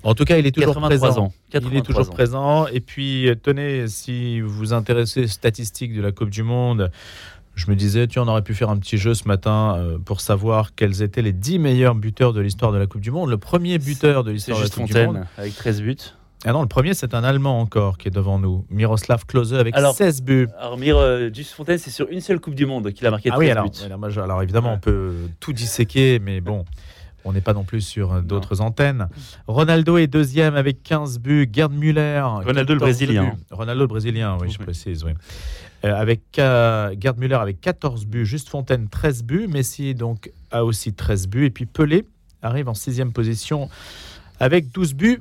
en 0.03 0.15
tout 0.15 0.23
cas, 0.23 0.37
il 0.37 0.45
est 0.47 0.51
toujours 0.51 0.73
83 0.75 1.07
présent. 1.09 1.25
ans. 1.25 1.33
Il 1.53 1.57
est 1.57 1.61
83 1.61 1.81
toujours 1.83 2.09
ans. 2.11 2.13
présent. 2.13 2.67
Et 2.67 2.79
puis, 2.81 3.29
tenez, 3.41 3.87
si 3.87 4.41
vous 4.41 4.49
vous 4.49 4.73
intéressez 4.73 5.23
aux 5.23 5.27
statistiques 5.27 5.95
de 5.95 6.01
la 6.01 6.11
Coupe 6.11 6.29
du 6.29 6.43
Monde, 6.43 6.91
je 7.55 7.69
me 7.71 7.75
disais, 7.75 8.05
tu 8.07 8.19
on 8.19 8.27
aurait 8.27 8.41
pu 8.43 8.53
faire 8.53 8.69
un 8.69 8.77
petit 8.77 8.97
jeu 8.97 9.13
ce 9.13 9.27
matin 9.27 9.75
euh, 9.77 9.97
pour 9.97 10.21
savoir 10.21 10.75
quels 10.75 11.01
étaient 11.01 11.21
les 11.23 11.33
10 11.33 11.59
meilleurs 11.59 11.95
buteurs 11.95 12.33
de 12.33 12.41
l'histoire 12.41 12.71
de 12.71 12.77
la 12.77 12.85
Coupe 12.85 13.01
du 13.01 13.11
Monde. 13.11 13.29
Le 13.29 13.37
premier 13.37 13.79
buteur 13.79 14.23
de 14.23 14.31
l'histoire 14.31 14.59
de 14.59 14.63
la 14.63 14.69
Coupe 14.69 14.85
du 14.85 14.93
Monde. 14.93 15.05
Fontaine 15.15 15.27
avec 15.37 15.55
13 15.55 15.81
buts. 15.81 15.97
Ah 16.45 16.53
non, 16.53 16.61
le 16.61 16.67
premier, 16.67 16.93
c'est 16.93 17.15
un 17.15 17.23
Allemand 17.23 17.59
encore 17.59 17.97
qui 17.97 18.07
est 18.07 18.11
devant 18.11 18.37
nous. 18.37 18.63
Miroslav 18.69 19.25
Klose 19.25 19.55
avec 19.55 19.75
Alors, 19.75 19.95
16 19.95 20.21
buts. 20.21 20.47
Alors, 20.59 20.77
Mir, 20.77 20.95
euh, 20.97 21.31
Fontaine, 21.55 21.79
c'est 21.79 21.89
sur 21.89 22.07
une 22.09 22.21
seule 22.21 22.39
Coupe 22.39 22.53
du 22.53 22.67
Monde 22.67 22.91
qu'il 22.91 23.07
a 23.07 23.11
marqué 23.11 23.29
13 23.29 23.35
Ah 23.35 23.39
oui, 23.39 23.49
alors, 23.49 23.65
buts. 23.65 24.19
alors, 24.19 24.43
évidemment, 24.43 24.73
on 24.73 24.79
peut 24.79 25.15
tout 25.39 25.51
disséquer, 25.51 26.19
mais 26.19 26.39
bon, 26.41 26.63
on 27.25 27.33
n'est 27.33 27.41
pas 27.41 27.53
non 27.53 27.63
plus 27.63 27.81
sur 27.81 28.13
euh, 28.13 28.21
d'autres 28.21 28.61
antennes. 28.61 29.09
Ronaldo 29.47 29.97
est 29.97 30.07
deuxième 30.07 30.55
avec 30.55 30.83
15 30.83 31.19
buts. 31.19 31.49
Gerd 31.51 31.73
Müller. 31.73 32.21
Ronaldo, 32.21 32.73
le 32.73 32.79
14 32.79 32.79
Brésilien. 32.79 33.23
buts. 33.25 33.43
Ronaldo 33.51 33.81
le 33.81 33.87
Brésilien, 33.87 34.37
oui, 34.39 34.49
je 34.49 34.59
précise, 34.59 35.03
oui. 35.03 35.11
Euh, 35.85 35.93
avec 35.93 36.21
euh, 36.39 36.95
Gerd 36.99 37.17
Müller 37.17 37.35
avec 37.35 37.61
14 37.61 38.05
buts. 38.05 38.25
Juste 38.25 38.49
Fontaine, 38.49 38.87
13 38.89 39.23
buts. 39.23 39.47
Messi, 39.47 39.93
donc, 39.93 40.31
a 40.51 40.63
aussi 40.63 40.93
13 40.93 41.27
buts. 41.27 41.45
Et 41.45 41.49
puis 41.49 41.65
Pelé 41.65 42.05
arrive 42.41 42.69
en 42.69 42.73
sixième 42.73 43.11
position 43.11 43.69
avec 44.39 44.71
12 44.71 44.93
buts. 44.93 45.19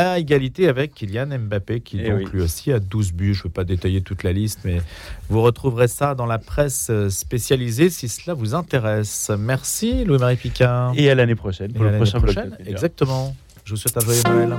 À 0.00 0.16
égalité 0.20 0.68
avec 0.68 0.94
Kylian 0.94 1.26
Mbappé, 1.26 1.80
qui 1.80 1.98
Eh 2.00 2.08
donc 2.10 2.18
oui. 2.20 2.26
lui 2.32 2.40
aussi 2.42 2.70
a 2.70 2.78
12 2.78 3.12
buts. 3.12 3.34
Je 3.34 3.40
ne 3.40 3.44
veux 3.44 3.50
pas 3.50 3.64
détailler 3.64 4.00
toute 4.00 4.22
la 4.22 4.32
liste, 4.32 4.60
mais 4.64 4.80
vous 5.28 5.42
retrouverez 5.42 5.88
ça 5.88 6.14
dans 6.14 6.24
la 6.26 6.38
presse 6.38 6.86
euh, 6.90 7.08
spécialisée 7.10 7.90
si 7.90 8.08
cela 8.08 8.34
vous 8.34 8.54
intéresse. 8.54 9.32
Merci 9.36 10.04
Louis-Marie 10.04 10.36
Picard. 10.36 10.92
Et 10.96 11.10
à 11.10 11.16
l'année 11.16 11.34
prochaine 11.34 11.72
pour 11.72 11.82
Et 11.82 11.88
à 11.88 11.90
le 11.90 11.98
l'année 11.98 12.04
prochain 12.10 12.20
prochaine. 12.20 12.56
Exactement. 12.64 13.34
Je 13.64 13.72
vous 13.72 13.76
souhaite 13.76 13.96
un 13.96 14.00
joyeux 14.00 14.22
Noël. 14.22 14.54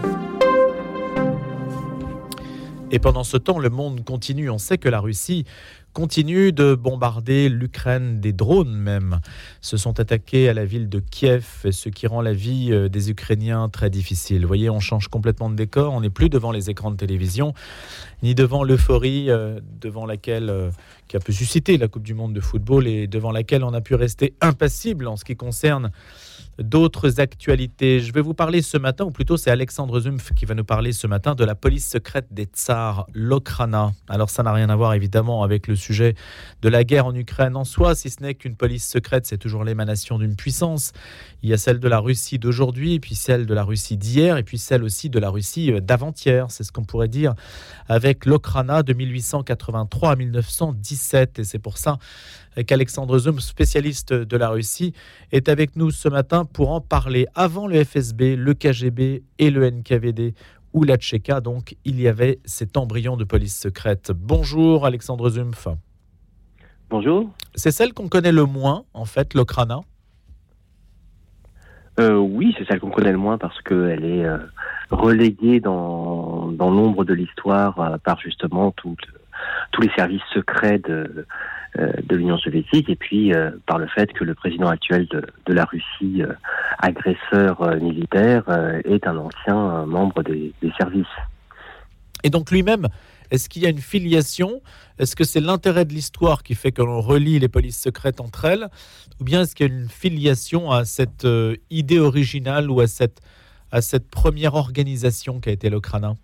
Et 2.92 3.00
pendant 3.00 3.24
ce 3.24 3.38
temps, 3.38 3.60
le 3.60 3.70
monde 3.70 4.04
continue. 4.04 4.50
On 4.50 4.58
sait 4.58 4.78
que 4.78 4.90
la 4.90 5.00
Russie 5.00 5.46
continue 5.94 6.52
de 6.52 6.76
bombarder 6.76 7.50
l'Ukraine, 7.50 8.20
des 8.20 8.34
drones 8.34 8.76
même, 8.76 9.20
se 9.62 9.78
sont 9.78 10.00
attaqués 10.00 10.50
à 10.50 10.54
la 10.54 10.66
ville 10.66 10.90
de 10.90 11.00
Kiev, 11.00 11.66
ce 11.72 11.90
qui 11.90 12.08
rend 12.08 12.22
la 12.22 12.34
vie 12.34 12.70
euh, 12.72 12.90
des 12.90 13.10
Ukrainiens 13.10 13.70
très 13.70 13.90
difficile. 13.90 14.42
Vous 14.42 14.48
voyez, 14.48 14.70
on 14.70 14.80
change 14.80 15.08
complètement 15.08 15.50
de 15.50 15.56
décor, 15.56 15.94
on 15.94 16.02
n'est 16.02 16.10
plus 16.10 16.30
devant 16.30 16.52
les 16.52 16.70
écrans 16.70 16.92
de 16.92 16.98
télévision, 16.98 17.54
ni 18.24 18.36
devant 18.36 18.64
l'euphorie 18.64 19.30
euh, 19.30 19.60
devant 19.82 20.06
laquelle, 20.06 20.50
euh, 20.50 20.70
qui 21.08 21.18
a 21.18 21.20
pu 21.20 21.34
susciter 21.34 21.78
la 21.78 21.88
Coupe 21.88 22.04
du 22.04 22.14
Monde 22.14 22.34
de 22.34 22.42
football 22.42 22.88
et 22.88 23.08
devant 23.08 23.32
laquelle 23.32 23.64
on 23.64 23.74
a 23.74 23.82
pu 23.82 23.96
rester 23.96 24.34
impassible 24.42 25.08
en 25.08 25.18
ce 25.18 25.26
qui 25.26 25.36
concerne 25.36 25.92
d'autres 26.60 27.20
actualités. 27.20 28.00
Je 28.00 28.14
vais 28.14 28.22
vous 28.22 28.34
parler 28.34 28.62
ce 28.62 28.78
matin, 28.78 29.06
ou 29.06 29.12
plutôt 29.12 29.38
c'est 29.38 29.52
Alexandre 29.52 30.00
Zumpf 30.00 30.34
qui 30.34 30.46
va 30.46 30.56
nous 30.56 30.64
parler 30.64 30.92
ce 30.92 31.08
matin 31.08 31.36
de 31.36 31.44
la 31.44 31.56
police 31.56 31.90
secrète 31.90 32.28
des 32.32 32.46
tsars, 32.46 33.08
l'Okrana. 33.14 33.92
Alors 34.08 34.30
ça 34.30 34.44
n'a 34.44 34.52
rien 34.52 34.70
à 34.70 34.76
voir 34.76 34.94
évidemment 34.94 35.44
avec 35.44 35.68
le 35.68 35.76
sujet 35.76 36.16
de 36.62 36.70
la 36.70 36.84
guerre 36.84 37.06
en 37.06 37.16
Ukraine 37.16 37.56
en 37.56 37.64
soi, 37.64 37.96
si 37.96 38.10
ce 38.10 38.22
n'est 38.22 38.36
qu'une 38.36 38.56
police 38.56 38.88
secrète, 38.88 39.26
c'est 39.26 39.38
toujours 39.38 39.64
l'émanation 39.64 40.20
d'une 40.20 40.36
puissance. 40.36 40.92
Il 41.42 41.50
y 41.50 41.54
a 41.54 41.58
celle 41.58 41.80
de 41.80 41.88
la 41.88 42.00
Russie 42.00 42.40
d'aujourd'hui, 42.40 43.00
puis 43.00 43.16
celle 43.16 43.46
de 43.46 43.54
la 43.54 43.64
Russie 43.64 43.98
d'hier, 43.98 44.38
et 44.38 44.44
puis 44.44 44.58
celle 44.58 44.84
aussi 44.84 45.10
de 45.10 45.20
la 45.20 45.30
Russie 45.30 45.72
euh, 45.72 45.80
d'avant-hier. 45.80 46.48
C'est 46.50 46.64
ce 46.64 46.72
qu'on 46.72 46.84
pourrait 46.84 47.08
dire 47.08 47.34
avec 47.88 48.26
l'Okrana 48.26 48.84
de 48.84 48.94
1883 48.94 50.12
à 50.12 50.16
1917. 50.16 51.40
Et 51.40 51.44
c'est 51.44 51.60
pour 51.60 51.78
ça 51.78 51.98
qu'Alexandre 52.68 53.18
Zoom, 53.18 53.40
spécialiste 53.40 54.14
de 54.14 54.38
la 54.38 54.50
Russie, 54.50 54.94
est 55.32 55.50
avec 55.50 55.76
nous 55.76 55.92
ce 55.92 56.10
matin 56.10 56.46
pour 56.46 56.72
en 56.72 56.82
parler. 56.82 57.28
Avant 57.36 57.68
le 57.68 57.84
FSB, 57.84 58.36
le 58.36 58.54
KGB 58.54 59.24
et 59.38 59.50
le 59.50 59.70
NKVD 59.70 60.34
ou 60.74 60.84
la 60.84 60.98
Tchéka, 60.98 61.42
donc 61.42 61.76
il 61.86 62.00
y 62.00 62.08
avait 62.08 62.40
cet 62.46 62.78
embryon 62.78 63.18
de 63.18 63.24
police 63.24 63.58
secrète. 63.58 64.12
Bonjour 64.16 64.86
Alexandre 64.86 65.30
Zumpf. 65.30 65.68
Bonjour. 66.90 67.30
C'est 67.56 67.72
celle 67.72 67.94
qu'on 67.94 68.08
connaît 68.08 68.32
le 68.32 68.46
moins, 68.46 68.84
en 68.94 69.06
fait, 69.06 69.34
l'Okrana 69.34 69.82
euh, 72.00 72.18
Oui, 72.18 72.56
c'est 72.58 72.66
celle 72.68 72.80
qu'on 72.80 72.90
connaît 72.90 73.12
le 73.12 73.18
moins 73.18 73.38
parce 73.38 73.62
qu'elle 73.62 74.06
est 74.06 74.26
euh, 74.26 74.40
reléguée 74.90 75.60
dans, 75.60 76.48
dans 76.52 76.72
l'ombre 76.72 77.06
de 77.06 77.14
l'histoire 77.14 77.80
euh, 77.80 77.98
par 77.98 78.20
justement 78.20 78.72
tous 79.72 79.82
les 79.82 79.92
services 79.96 80.22
secrets 80.34 80.80
de, 80.80 81.26
euh, 81.78 81.92
de 82.04 82.16
l'Union 82.16 82.40
soviétique 82.40 82.90
et 82.90 82.96
puis 82.96 83.32
euh, 83.32 83.52
par 83.68 83.78
le 83.78 83.86
fait 83.86 84.12
que 84.12 84.24
le 84.24 84.34
président 84.34 84.70
actuel 84.70 85.08
de, 85.08 85.54
la 85.54 85.66
Russie, 85.66 86.24
euh, 86.24 86.34
agresseur 86.80 87.76
militaire, 87.76 88.44
est 88.86 89.06
un 89.06 89.16
ancien 89.18 89.86
membre 89.86 90.24
des, 90.24 90.52
services. 90.80 91.06
Et 92.24 92.32
donc 92.32 92.50
lui-même, 92.50 92.88
est-ce 93.30 93.50
qu'il 93.50 93.62
y 93.62 93.68
a 93.68 93.70
une 93.70 93.82
filiation? 93.82 94.62
Est-ce 94.98 95.16
que 95.16 95.24
c'est 95.24 95.42
l'intérêt 95.42 95.86
de 95.86 95.94
l'histoire 95.94 96.42
qui 96.42 96.56
fait 96.56 96.72
que 96.72 96.82
l'on 96.82 97.02
relie 97.02 97.38
les 97.38 97.50
polices 97.50 97.80
secrètes 97.80 98.20
entre 98.20 98.46
elles? 98.46 98.68
Ou 99.20 99.24
bien 99.24 99.42
est-ce 99.42 99.54
qu'il 99.54 99.68
y 99.68 99.70
a 99.70 99.74
une 99.74 99.90
filiation 99.90 100.72
à 100.72 100.86
cette 100.86 101.28
idée 101.70 102.00
originale 102.00 102.72
ou 102.72 102.82
à 102.82 102.88
cette, 102.88 103.22
à 103.72 103.82
cette 103.82 104.10
première 104.10 104.56
organisation 104.56 105.40
qui 105.40 105.50
a 105.50 105.52
été 105.52 105.70
l'Okrana 105.70 106.16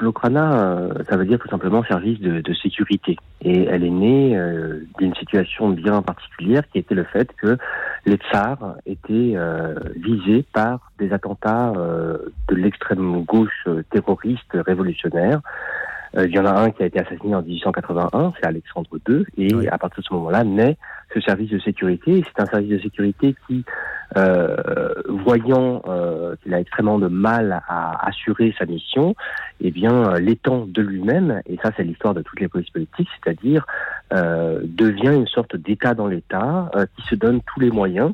L'Okrana, 0.00 0.52
euh, 0.52 0.94
ça 1.08 1.16
veut 1.16 1.26
dire 1.26 1.38
tout 1.38 1.48
simplement 1.48 1.84
service 1.84 2.18
de, 2.20 2.40
de 2.40 2.54
sécurité. 2.54 3.16
Et 3.42 3.64
elle 3.64 3.84
est 3.84 3.90
née 3.90 4.36
euh, 4.36 4.80
d'une 4.98 5.14
situation 5.14 5.68
bien 5.70 6.00
particulière 6.00 6.62
qui 6.72 6.78
était 6.78 6.94
le 6.94 7.04
fait 7.04 7.30
que 7.36 7.58
les 8.06 8.16
tsars 8.16 8.76
étaient 8.86 9.34
euh, 9.36 9.74
visés 9.96 10.44
par 10.54 10.90
des 10.98 11.12
attentats 11.12 11.72
de 11.72 12.54
l'extrême 12.54 13.24
gauche 13.24 13.66
terroriste 13.90 14.52
révolutionnaire. 14.54 15.40
il 16.16 16.30
y 16.30 16.38
en 16.38 16.46
a 16.46 16.52
un 16.52 16.70
qui 16.70 16.82
a 16.82 16.86
été 16.86 16.98
assassiné 16.98 17.34
en 17.34 17.42
1881, 17.42 18.32
c'est 18.38 18.46
Alexandre 18.46 18.98
II, 19.08 19.24
et 19.38 19.68
à 19.68 19.78
partir 19.78 20.00
de 20.00 20.06
ce 20.06 20.14
moment-là 20.14 20.44
naît 20.44 20.76
ce 21.14 21.20
service 21.20 21.50
de 21.50 21.58
sécurité. 21.58 22.24
C'est 22.26 22.42
un 22.42 22.46
service 22.46 22.70
de 22.70 22.78
sécurité 22.78 23.34
qui 23.46 23.64
euh, 23.66 23.89
voyant 24.16 25.82
euh, 25.86 26.34
qu'il 26.42 26.54
a 26.54 26.60
extrêmement 26.60 26.98
de 26.98 27.08
mal 27.08 27.62
à 27.68 28.06
assurer 28.06 28.54
sa 28.58 28.66
mission, 28.66 29.14
eh 29.60 29.70
bien, 29.70 30.14
l'étend 30.18 30.66
de 30.66 30.82
lui-même, 30.82 31.42
et 31.46 31.56
ça 31.62 31.70
c'est 31.76 31.84
l'histoire 31.84 32.14
de 32.14 32.22
toutes 32.22 32.40
les 32.40 32.48
polices 32.48 32.70
politiques, 32.70 33.08
c'est-à-dire 33.22 33.66
euh, 34.12 34.60
devient 34.64 35.14
une 35.14 35.26
sorte 35.26 35.56
d'État 35.56 35.94
dans 35.94 36.06
l'État 36.06 36.70
qui 36.96 37.02
se 37.06 37.14
donne 37.14 37.40
tous 37.42 37.60
les 37.60 37.70
moyens, 37.70 38.12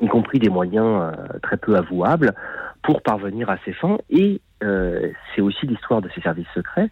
y 0.00 0.08
compris 0.08 0.38
des 0.38 0.48
moyens 0.48 1.12
très 1.42 1.56
peu 1.56 1.76
avouables, 1.76 2.34
pour 2.82 3.02
parvenir 3.02 3.50
à 3.50 3.58
ses 3.64 3.72
fins. 3.74 3.98
Et 4.08 4.40
c'est 4.60 5.40
aussi 5.40 5.66
l'histoire 5.66 6.00
de 6.00 6.08
ces 6.14 6.20
services 6.22 6.48
secrets. 6.54 6.88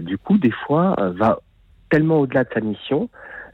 du 0.00 0.16
coup, 0.18 0.38
des 0.38 0.50
fois, 0.50 0.96
va 1.16 1.40
tellement 1.90 2.20
au-delà 2.20 2.44
de 2.44 2.50
sa 2.54 2.60
mission 2.60 3.10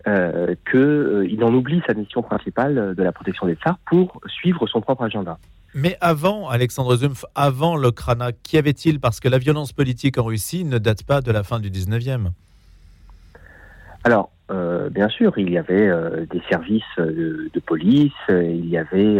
euh, 0.08 0.54
qu'il 0.70 0.78
euh, 0.78 1.44
en 1.44 1.52
oublie 1.52 1.82
sa 1.86 1.94
mission 1.94 2.22
principale 2.22 2.94
de 2.96 3.02
la 3.02 3.12
protection 3.12 3.46
des 3.46 3.54
tsars 3.54 3.78
pour 3.86 4.20
suivre 4.26 4.66
son 4.66 4.80
propre 4.80 5.02
agenda. 5.02 5.38
Mais 5.74 5.96
avant, 6.00 6.48
Alexandre 6.48 6.96
Zumpf, 6.96 7.24
avant 7.34 7.76
l'Okrana, 7.76 8.32
qu'y 8.32 8.56
avait-il? 8.56 9.00
Parce 9.00 9.20
que 9.20 9.28
la 9.28 9.38
violence 9.38 9.72
politique 9.72 10.16
en 10.16 10.24
Russie 10.24 10.64
ne 10.64 10.78
date 10.78 11.02
pas 11.02 11.20
de 11.20 11.30
la 11.32 11.42
fin 11.42 11.60
du 11.60 11.70
19e. 11.70 12.30
Alors, 14.06 14.30
euh, 14.52 14.88
bien 14.88 15.08
sûr, 15.08 15.36
il 15.36 15.50
y 15.50 15.58
avait 15.58 15.88
euh, 15.88 16.26
des 16.30 16.40
services 16.48 16.84
euh, 17.00 17.50
de, 17.52 17.58
police, 17.58 18.12
il 18.28 18.66
y 18.66 18.78
avait, 18.78 19.18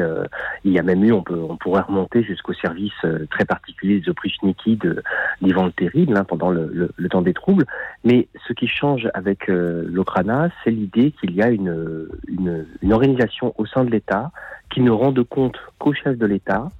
il 0.63 0.73
y 0.73 0.79
a 0.79 0.85
même 0.85 1.03
eu, 1.03 1.11
on, 1.11 1.25
peut, 1.25 1.41
on 1.51 1.57
pourrait 1.57 1.81
remonter 1.81 2.23
jusqu'au 2.23 2.53
service 2.53 2.95
très 3.33 3.45
particulier 3.45 3.99
des 3.99 4.09
Oprichniki 4.09 4.77
de 4.77 5.03
d'Ivan 5.43 5.65
le 5.65 5.73
Terrible 5.73 6.17
hein, 6.17 6.23
pendant 6.23 6.51
le, 6.51 6.95
temps 7.11 7.23
des 7.23 7.35
troubles. 7.35 7.67
Mais 8.05 8.29
ce 8.47 8.53
qui 8.53 8.69
change 8.69 9.09
avec 9.13 9.49
l'Okrana, 9.49 10.51
c'est 10.63 10.71
l'idée 10.71 11.11
qu'il 11.21 11.35
y 11.35 11.43
a 11.43 11.49
une, 11.49 12.09
une, 12.29 12.93
organisation 12.93 13.55
au 13.59 13.67
sein 13.67 13.85
de 13.85 13.91
l'État 13.91 14.31
qui 14.71 14.83
ne 14.83 14.93
rend 14.93 15.11
de 15.11 15.23
compte 15.23 15.59
qu'au 15.81 15.95
chef 15.95 16.17
de 16.17 16.27
l'État, 16.27 16.71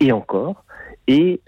et 0.00 0.10
encore, 0.10 0.64
et 1.06 1.40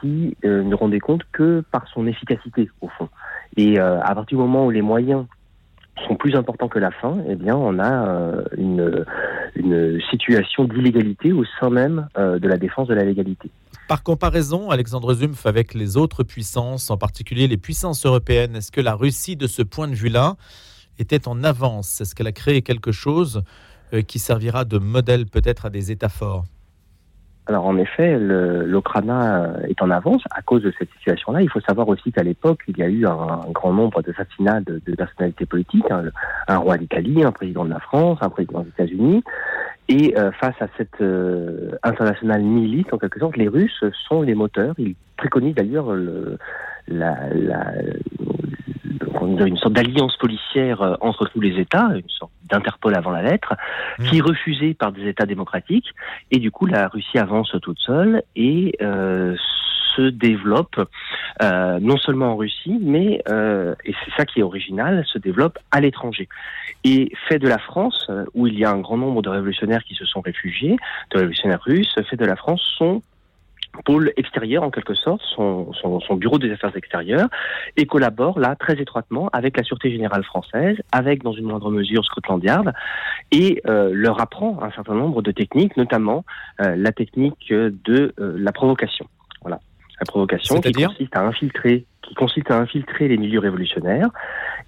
qui 0.00 0.38
ne 0.42 0.74
rendait 0.74 1.00
compte 1.00 1.24
que 1.32 1.62
par 1.70 1.86
son 1.88 2.06
efficacité, 2.06 2.70
au 2.80 2.88
fond. 2.88 3.10
Et 3.56 3.78
euh, 3.78 4.00
à 4.00 4.14
partir 4.14 4.36
du 4.38 4.42
moment 4.42 4.66
où 4.66 4.70
les 4.70 4.82
moyens 4.82 5.24
sont 6.06 6.14
plus 6.16 6.34
importants 6.34 6.68
que 6.68 6.78
la 6.78 6.90
fin, 6.90 7.18
eh 7.28 7.36
bien, 7.36 7.56
on 7.56 7.78
a 7.78 8.08
euh, 8.08 8.44
une, 8.56 9.04
une 9.54 10.00
situation 10.10 10.64
d'illégalité 10.64 11.32
au 11.32 11.44
sein 11.58 11.70
même 11.70 12.08
euh, 12.18 12.38
de 12.38 12.48
la 12.48 12.58
défense 12.58 12.88
de 12.88 12.94
la 12.94 13.04
légalité. 13.04 13.50
Par 13.88 14.02
comparaison, 14.02 14.70
Alexandre 14.70 15.14
Zumpf, 15.14 15.46
avec 15.46 15.72
les 15.72 15.96
autres 15.96 16.22
puissances, 16.22 16.90
en 16.90 16.98
particulier 16.98 17.48
les 17.48 17.56
puissances 17.56 18.04
européennes, 18.04 18.56
est-ce 18.56 18.72
que 18.72 18.80
la 18.80 18.94
Russie, 18.94 19.36
de 19.36 19.46
ce 19.46 19.62
point 19.62 19.88
de 19.88 19.94
vue-là, 19.94 20.36
était 20.98 21.28
en 21.28 21.44
avance? 21.44 22.00
Est-ce 22.00 22.14
qu'elle 22.14 22.26
a 22.26 22.32
créé 22.32 22.62
quelque 22.62 22.92
chose 22.92 23.42
qui 24.08 24.18
servira 24.18 24.64
de 24.64 24.78
modèle 24.78 25.26
peut-être 25.26 25.66
à 25.66 25.70
des 25.70 25.92
États 25.92 26.08
forts? 26.08 26.44
Alors 27.46 27.66
en 27.66 27.76
effet, 27.76 28.18
l'Okrana 28.18 29.54
est 29.68 29.80
en 29.80 29.90
avance 29.90 30.22
à 30.32 30.42
cause 30.42 30.62
de 30.62 30.72
cette 30.78 30.90
situation-là. 30.94 31.42
Il 31.42 31.48
faut 31.48 31.60
savoir 31.60 31.88
aussi 31.88 32.10
qu'à 32.10 32.24
l'époque, 32.24 32.62
il 32.66 32.76
y 32.76 32.82
a 32.82 32.88
eu 32.88 33.06
un, 33.06 33.40
grand 33.52 33.72
nombre 33.72 34.02
d'assassinats 34.02 34.60
de, 34.60 34.80
de, 34.84 34.94
personnalités 34.96 35.46
politiques, 35.46 35.88
hein. 35.90 36.04
un 36.48 36.58
roi 36.58 36.76
d'Italie, 36.76 37.22
un 37.22 37.30
président 37.30 37.64
de 37.64 37.70
la 37.70 37.78
France, 37.78 38.18
un 38.20 38.30
président 38.30 38.60
des 38.60 38.70
États-Unis. 38.70 39.22
Et 39.88 40.18
euh, 40.18 40.32
face 40.32 40.60
à 40.60 40.66
cette 40.76 41.00
euh, 41.00 41.70
internationale 41.84 42.42
nihiliste, 42.42 42.92
en 42.92 42.98
quelque 42.98 43.20
sorte, 43.20 43.36
les 43.36 43.46
Russes 43.46 43.84
sont 44.08 44.22
les 44.22 44.34
moteurs. 44.34 44.74
Ils 44.78 44.96
préconisent 45.16 45.54
d'ailleurs 45.54 45.94
la, 46.88 47.16
la, 47.32 47.72
une 49.22 49.56
sorte 49.56 49.74
d'alliance 49.74 50.16
policière 50.16 50.82
euh, 50.82 50.94
entre 51.00 51.26
tous 51.28 51.40
les 51.40 51.60
États, 51.60 51.90
une 51.94 52.08
sorte 52.08 52.32
d'Interpol 52.48 52.94
avant 52.94 53.10
la 53.10 53.22
lettre, 53.22 53.54
mmh. 53.98 54.04
qui 54.04 54.18
est 54.18 54.22
refusée 54.22 54.74
par 54.74 54.92
des 54.92 55.08
États 55.08 55.26
démocratiques. 55.26 55.94
Et 56.30 56.38
du 56.38 56.50
coup, 56.50 56.66
la 56.66 56.88
Russie 56.88 57.18
avance 57.18 57.54
toute 57.62 57.78
seule 57.78 58.22
et 58.34 58.76
euh, 58.82 59.36
se 59.94 60.02
développe 60.02 60.80
euh, 61.42 61.78
non 61.80 61.96
seulement 61.96 62.32
en 62.32 62.36
Russie, 62.36 62.78
mais, 62.82 63.22
euh, 63.28 63.74
et 63.84 63.94
c'est 64.04 64.14
ça 64.16 64.24
qui 64.24 64.40
est 64.40 64.42
original, 64.42 65.04
se 65.06 65.18
développe 65.18 65.58
à 65.70 65.80
l'étranger. 65.80 66.28
Et 66.84 67.12
fait 67.28 67.38
de 67.38 67.48
la 67.48 67.58
France, 67.58 68.10
où 68.34 68.46
il 68.46 68.58
y 68.58 68.64
a 68.64 68.70
un 68.70 68.78
grand 68.78 68.98
nombre 68.98 69.22
de 69.22 69.28
révolutionnaires 69.28 69.82
qui 69.84 69.94
se 69.94 70.04
sont 70.04 70.20
réfugiés, 70.20 70.76
de 71.10 71.18
révolutionnaires 71.18 71.62
russes, 71.62 71.94
fait 72.08 72.16
de 72.16 72.24
la 72.24 72.36
France 72.36 72.62
son 72.78 73.02
pôle 73.84 74.12
extérieur 74.16 74.62
en 74.62 74.70
quelque 74.70 74.94
sorte, 74.94 75.22
son, 75.34 75.72
son, 75.72 76.16
bureau 76.16 76.38
des 76.38 76.50
affaires 76.52 76.76
extérieures, 76.76 77.28
et 77.76 77.86
collabore 77.86 78.38
là 78.38 78.56
très 78.56 78.74
étroitement 78.74 79.28
avec 79.32 79.56
la 79.56 79.62
Sûreté 79.62 79.90
générale 79.90 80.24
française, 80.24 80.76
avec 80.92 81.22
dans 81.22 81.32
une 81.32 81.46
moindre 81.46 81.70
mesure 81.70 82.04
Scotland 82.04 82.42
Yard, 82.42 82.72
et 83.32 83.60
euh, 83.66 83.90
leur 83.92 84.20
apprend 84.20 84.62
un 84.62 84.70
certain 84.70 84.94
nombre 84.94 85.22
de 85.22 85.30
techniques, 85.30 85.76
notamment 85.76 86.24
euh, 86.60 86.76
la 86.76 86.92
technique 86.92 87.50
de 87.50 88.14
euh, 88.18 88.36
la 88.38 88.52
provocation. 88.52 89.06
Voilà, 89.42 89.60
la 90.00 90.06
provocation 90.06 90.60
qui 90.60 90.72
consiste 90.72 91.16
à 91.16 91.22
infiltrer, 91.22 91.84
qui 92.06 92.14
consiste 92.14 92.50
à 92.50 92.58
infiltrer 92.58 93.08
les 93.08 93.16
milieux 93.16 93.40
révolutionnaires 93.40 94.08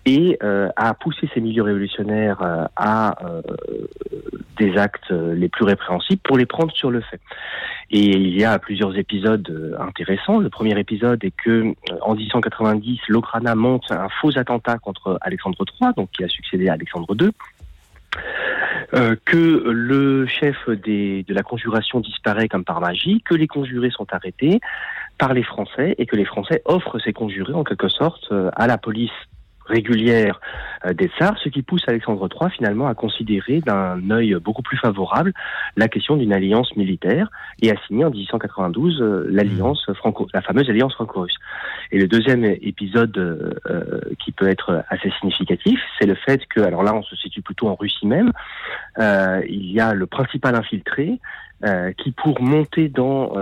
et 0.04 0.38
à 0.40 0.94
pousser 0.94 1.28
ces 1.34 1.40
milieux 1.40 1.62
révolutionnaires 1.62 2.68
à 2.76 3.14
des 4.58 4.76
actes 4.76 5.10
les 5.10 5.48
plus 5.48 5.64
répréhensibles 5.64 6.20
pour 6.22 6.36
les 6.36 6.46
prendre 6.46 6.72
sur 6.74 6.90
le 6.90 7.00
fait. 7.00 7.20
Et 7.90 8.00
il 8.00 8.38
y 8.38 8.44
a 8.44 8.58
plusieurs 8.58 8.96
épisodes 8.98 9.48
euh, 9.48 9.80
intéressants. 9.80 10.38
Le 10.40 10.50
premier 10.50 10.78
épisode 10.78 11.24
est 11.24 11.30
que 11.30 11.50
euh, 11.50 11.74
en 12.02 12.14
1890, 12.14 13.00
l'Okrana 13.08 13.54
monte 13.54 13.90
un 13.90 14.08
faux 14.20 14.36
attentat 14.36 14.78
contre 14.78 15.16
Alexandre 15.22 15.64
III, 15.80 15.92
donc 15.96 16.10
qui 16.10 16.22
a 16.22 16.28
succédé 16.28 16.68
à 16.68 16.74
Alexandre 16.74 17.16
II. 17.18 17.30
Euh, 18.94 19.16
que 19.24 19.70
le 19.70 20.26
chef 20.26 20.68
des, 20.68 21.22
de 21.22 21.34
la 21.34 21.42
conjuration 21.42 22.00
disparaît 22.00 22.48
comme 22.48 22.64
par 22.64 22.80
magie, 22.80 23.22
que 23.22 23.34
les 23.34 23.46
conjurés 23.46 23.90
sont 23.90 24.06
arrêtés, 24.12 24.60
par 25.18 25.34
les 25.34 25.42
Français 25.42 25.94
et 25.98 26.06
que 26.06 26.16
les 26.16 26.24
Français 26.24 26.62
offrent 26.64 26.98
ces 27.00 27.12
conjurés 27.12 27.54
en 27.54 27.64
quelque 27.64 27.88
sorte 27.88 28.32
à 28.54 28.66
la 28.66 28.78
police 28.78 29.10
régulière 29.68 30.40
euh, 30.86 30.92
des 30.92 31.08
tsars, 31.08 31.36
ce 31.42 31.48
qui 31.48 31.62
pousse 31.62 31.82
Alexandre 31.86 32.28
III 32.28 32.50
finalement 32.50 32.88
à 32.88 32.94
considérer 32.94 33.60
d'un 33.60 34.10
œil 34.10 34.34
beaucoup 34.42 34.62
plus 34.62 34.76
favorable 34.76 35.32
la 35.76 35.88
question 35.88 36.16
d'une 36.16 36.32
alliance 36.32 36.74
militaire 36.76 37.28
et 37.62 37.70
à 37.70 37.74
signer 37.86 38.04
en 38.04 38.10
1892 38.10 39.00
euh, 39.00 39.26
l'alliance 39.30 39.86
mmh. 39.88 39.94
franco, 39.94 40.26
la 40.32 40.42
fameuse 40.42 40.68
alliance 40.68 40.94
franco-russe. 40.94 41.36
Et 41.92 41.98
le 41.98 42.06
deuxième 42.06 42.44
épisode 42.44 43.16
euh, 43.16 44.00
qui 44.18 44.32
peut 44.32 44.48
être 44.48 44.84
assez 44.88 45.10
significatif, 45.20 45.80
c'est 45.98 46.06
le 46.06 46.14
fait 46.14 46.44
que, 46.46 46.60
alors 46.60 46.82
là 46.82 46.94
on 46.94 47.02
se 47.02 47.16
situe 47.16 47.42
plutôt 47.42 47.68
en 47.68 47.74
Russie 47.74 48.06
même, 48.06 48.32
il 48.98 49.72
y 49.72 49.80
a 49.80 49.94
le 49.94 50.06
principal 50.06 50.54
infiltré 50.54 51.18
qui, 51.98 52.10
pour 52.12 52.40
monter 52.40 52.88
dans 52.88 53.32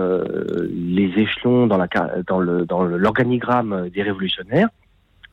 les 0.69 1.11
échelons, 1.17 1.67
dans, 1.67 1.77
la, 1.77 1.87
dans, 2.25 2.39
le, 2.39 2.65
dans 2.65 2.83
l'organigramme 2.83 3.89
des 3.89 4.03
révolutionnaires, 4.03 4.69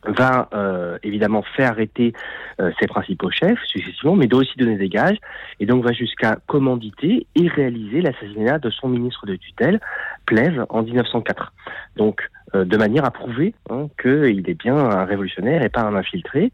va 0.06 0.48
euh, 0.54 0.98
évidemment 1.02 1.42
faire 1.56 1.70
arrêter 1.70 2.12
euh, 2.60 2.70
ses 2.80 2.86
principaux 2.86 3.30
chefs 3.30 3.58
successivement, 3.66 4.16
mais 4.16 4.26
doit 4.26 4.40
aussi 4.40 4.56
donner 4.58 4.76
des 4.76 4.88
gages, 4.88 5.18
et 5.60 5.66
donc 5.66 5.84
va 5.84 5.92
jusqu'à 5.92 6.38
commanditer 6.46 7.26
et 7.34 7.48
réaliser 7.48 8.00
l'assassinat 8.00 8.58
de 8.58 8.70
son 8.70 8.88
ministre 8.88 9.26
de 9.26 9.36
tutelle, 9.36 9.80
Plève, 10.26 10.66
en 10.68 10.82
1904. 10.82 11.52
Donc, 11.96 12.28
euh, 12.54 12.64
de 12.64 12.76
manière 12.76 13.04
à 13.04 13.10
prouver 13.10 13.54
hein, 13.70 13.88
qu'il 14.00 14.48
est 14.48 14.54
bien 14.54 14.76
un 14.76 15.04
révolutionnaire 15.04 15.62
et 15.62 15.68
pas 15.68 15.82
un 15.82 15.94
infiltré. 15.94 16.52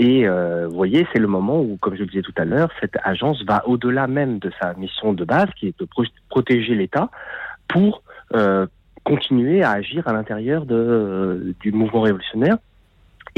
Et 0.00 0.28
vous 0.28 0.76
voyez, 0.76 1.08
c'est 1.12 1.18
le 1.18 1.26
moment 1.26 1.60
où, 1.60 1.76
comme 1.80 1.96
je 1.96 2.02
le 2.02 2.06
disais 2.06 2.22
tout 2.22 2.34
à 2.36 2.44
l'heure, 2.44 2.70
cette 2.80 2.96
agence 3.02 3.44
va 3.44 3.66
au-delà 3.66 4.06
même 4.06 4.38
de 4.38 4.52
sa 4.62 4.74
mission 4.74 5.12
de 5.12 5.24
base, 5.24 5.48
qui 5.58 5.66
est 5.66 5.80
de 5.80 5.88
protéger 6.28 6.76
l'État, 6.76 7.10
pour 7.66 8.04
continuer 9.02 9.64
à 9.64 9.72
agir 9.72 10.06
à 10.06 10.12
l'intérieur 10.12 10.66
du 10.66 11.72
mouvement 11.72 12.02
révolutionnaire 12.02 12.58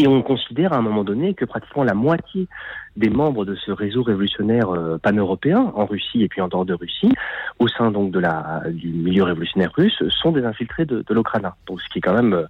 et 0.00 0.09
on 0.09 0.23
considère 0.23 0.73
à 0.73 0.76
un 0.76 0.83
moment 0.83 1.04
donné 1.04 1.35
que 1.35 1.45
pratiquement 1.45 1.85
la 1.85 1.95
moitié 1.95 2.49
des 2.97 3.11
membres 3.11 3.45
de 3.45 3.54
ce 3.54 3.71
réseau 3.71 4.02
révolutionnaire 4.02 4.71
euh, 4.71 4.99
pan-européen, 4.99 5.73
en 5.75 5.85
Russie 5.85 6.23
et 6.23 6.28
puis 6.28 6.40
en 6.40 6.49
dehors 6.49 6.64
de 6.64 6.75
Russie, 6.75 7.12
au 7.59 7.69
sein 7.69 7.90
donc 7.90 8.11
de 8.11 8.19
la, 8.19 8.62
du 8.71 8.88
milieu 8.88 9.25
révolutionnaire 9.25 9.73
russe, 9.76 10.02
sont 10.09 10.33
des 10.33 10.45
infiltrés 10.45 10.87
de, 10.87 11.04
de 11.07 11.14
l'Okrana. 11.14 11.54
Donc 11.66 11.80
ce 11.83 11.88
qui 11.90 11.99
est 11.99 12.00
quand 12.00 12.14
même 12.14 12.33
euh, 12.33 12.47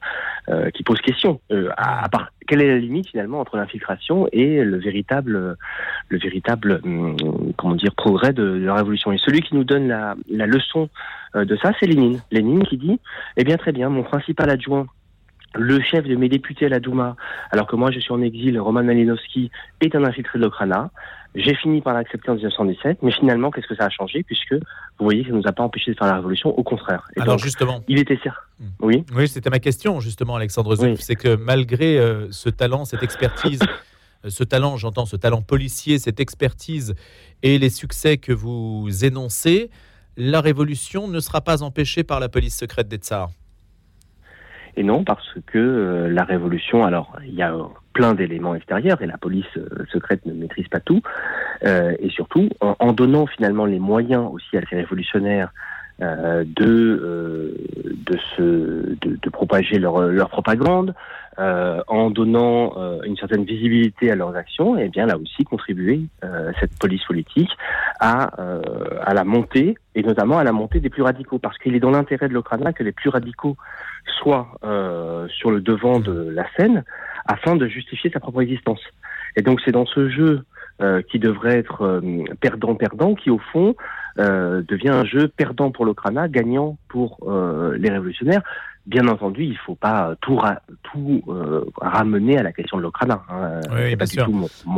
euh, 0.48 0.70
pose 0.84 1.00
question. 1.00 1.40
quelle 2.46 2.62
est 2.62 2.68
la 2.68 2.78
limite 2.78 3.08
finalement 3.08 3.40
entre 3.40 3.56
l'infiltration 3.56 4.26
et 4.32 4.64
le 4.64 4.78
véritable, 4.78 5.56
le 6.08 6.18
véritable, 6.18 6.80
hum, 6.84 7.16
comment 7.56 7.74
dire, 7.74 7.94
progrès 7.94 8.32
de, 8.32 8.42
la 8.42 8.74
révolution? 8.74 9.12
Et 9.12 9.18
celui 9.18 9.42
qui 9.42 9.54
nous 9.54 9.64
donne 9.64 9.88
la, 9.88 10.14
la 10.30 10.46
leçon 10.46 10.88
de 11.34 11.56
ça, 11.56 11.72
c'est 11.78 11.86
Lénine. 11.86 12.20
Lénine 12.32 12.64
qui 12.64 12.76
dit, 12.76 12.98
eh 13.36 13.44
bien 13.44 13.56
très 13.56 13.72
bien, 13.72 13.88
mon 13.88 14.02
principal 14.02 14.50
adjoint 14.50 14.86
le 15.54 15.80
chef 15.80 16.06
de 16.06 16.14
mes 16.16 16.28
députés 16.28 16.66
à 16.66 16.68
la 16.68 16.80
Douma, 16.80 17.16
alors 17.50 17.66
que 17.66 17.76
moi 17.76 17.90
je 17.90 17.98
suis 17.98 18.12
en 18.12 18.22
exil, 18.22 18.58
Roman 18.60 18.82
Malinowski, 18.82 19.50
est 19.80 19.94
un 19.94 20.04
infiltré 20.04 20.38
de 20.38 20.44
l'Okrana. 20.44 20.90
J'ai 21.36 21.54
fini 21.54 21.80
par 21.80 21.94
l'accepter 21.94 22.28
en 22.30 22.34
1917, 22.34 22.98
mais 23.02 23.12
finalement, 23.12 23.52
qu'est-ce 23.52 23.68
que 23.68 23.76
ça 23.76 23.84
a 23.84 23.88
changé 23.88 24.24
Puisque 24.24 24.54
vous 24.54 24.60
voyez, 24.98 25.22
ça 25.22 25.30
ne 25.30 25.36
nous 25.36 25.46
a 25.46 25.52
pas 25.52 25.62
empêché 25.62 25.92
de 25.92 25.96
faire 25.96 26.08
la 26.08 26.16
révolution, 26.16 26.50
au 26.50 26.62
contraire. 26.64 27.06
alors 27.18 27.38
justement, 27.38 27.82
il 27.86 28.00
était 28.00 28.18
certain. 28.20 28.40
Hmm. 28.58 28.68
Oui, 28.80 29.04
oui 29.14 29.28
c'était 29.28 29.50
ma 29.50 29.60
question, 29.60 30.00
justement, 30.00 30.34
Alexandre 30.34 30.74
Zouf. 30.74 30.98
C'est 30.98 31.14
que 31.14 31.36
malgré 31.36 31.98
euh, 31.98 32.26
ce 32.32 32.48
talent, 32.48 32.84
cette 32.84 33.04
expertise, 33.04 33.60
euh, 34.24 34.30
ce 34.30 34.42
talent, 34.42 34.76
j'entends 34.76 35.06
ce 35.06 35.16
talent 35.16 35.40
policier, 35.40 36.00
cette 36.00 36.18
expertise 36.18 36.94
et 37.44 37.58
les 37.58 37.70
succès 37.70 38.18
que 38.18 38.32
vous 38.32 38.88
énoncez, 39.04 39.70
la 40.16 40.40
révolution 40.40 41.06
ne 41.06 41.20
sera 41.20 41.40
pas 41.42 41.62
empêchée 41.62 42.02
par 42.02 42.18
la 42.18 42.28
police 42.28 42.56
secrète 42.56 42.88
des 42.88 42.96
Tsars. 42.96 43.30
Et 44.76 44.82
non, 44.82 45.04
parce 45.04 45.34
que 45.46 45.58
euh, 45.58 46.08
la 46.08 46.24
révolution, 46.24 46.84
alors 46.84 47.16
il 47.24 47.34
y 47.34 47.42
a 47.42 47.54
plein 47.92 48.14
d'éléments 48.14 48.54
extérieurs 48.54 49.02
et 49.02 49.06
la 49.06 49.18
police 49.18 49.46
euh, 49.56 49.84
secrète 49.92 50.24
ne 50.26 50.32
maîtrise 50.32 50.68
pas 50.68 50.80
tout. 50.80 51.02
Euh, 51.64 51.94
et 51.98 52.08
surtout, 52.10 52.48
en, 52.60 52.92
donnant 52.92 53.26
finalement 53.26 53.66
les 53.66 53.78
moyens 53.78 54.28
aussi 54.32 54.56
à 54.56 54.62
ces 54.68 54.76
révolutionnaires 54.76 55.52
de, 56.00 57.54
de, 58.06 58.18
se, 58.36 58.42
de, 58.42 59.18
de 59.20 59.30
propager 59.30 59.78
leur, 59.78 60.00
leur 60.00 60.30
propagande, 60.30 60.94
euh, 61.38 61.80
en 61.86 62.10
donnant 62.10 62.74
euh, 62.76 63.00
une 63.04 63.16
certaine 63.16 63.44
visibilité 63.44 64.10
à 64.10 64.14
leurs 64.14 64.36
actions, 64.36 64.76
et 64.76 64.88
bien 64.88 65.06
là 65.06 65.16
aussi 65.16 65.44
contribuer 65.44 66.02
euh, 66.22 66.52
cette 66.60 66.76
police 66.78 67.02
politique 67.04 67.50
à, 67.98 68.30
à 69.02 69.14
la 69.14 69.24
montée 69.24 69.76
et 69.94 70.02
notamment 70.02 70.38
à 70.38 70.44
la 70.44 70.52
montée 70.52 70.80
des 70.80 70.90
plus 70.90 71.02
radicaux, 71.02 71.38
parce 71.38 71.56
qu'il 71.58 71.74
est 71.74 71.80
dans 71.80 71.92
l'intérêt 71.92 72.28
de 72.28 72.34
l'Ukraine 72.34 72.72
que 72.74 72.82
les 72.82 72.92
plus 72.92 73.08
radicaux 73.10 73.56
soient 74.18 74.48
sur 75.28 75.50
le 75.50 75.60
devant 75.60 76.00
de 76.00 76.30
la 76.30 76.44
scène 76.56 76.84
afin 77.26 77.56
de 77.56 77.66
justifier 77.68 78.10
sa 78.10 78.20
propre 78.20 78.42
existence. 78.42 78.80
Et 79.36 79.42
donc 79.42 79.60
c'est 79.64 79.72
dans 79.72 79.86
ce 79.86 80.08
jeu 80.08 80.44
qui 81.08 81.18
devrait 81.18 81.58
être 81.58 82.02
perdant-perdant 82.40 83.14
qui 83.14 83.30
au 83.30 83.38
fond 83.38 83.76
devient 84.16 84.90
un 84.90 85.04
jeu 85.04 85.28
perdant 85.28 85.70
pour 85.70 85.84
l'Ukraine, 85.84 86.26
gagnant 86.30 86.76
pour 86.88 87.18
les 87.76 87.90
révolutionnaires. 87.90 88.42
Bien 88.86 89.06
entendu, 89.08 89.44
il 89.44 89.50
ne 89.50 89.56
faut 89.56 89.74
pas 89.74 90.14
tout, 90.22 90.40
tout 90.82 91.22
euh, 91.28 91.66
ramener 91.80 92.38
à 92.38 92.42
la 92.42 92.50
question 92.50 92.78
de 92.78 92.82
l'Ukraine. 92.82 93.14
Hein. 93.28 93.60
Oui, 93.70 93.94
bien 93.94 94.06
sûr. 94.06 94.26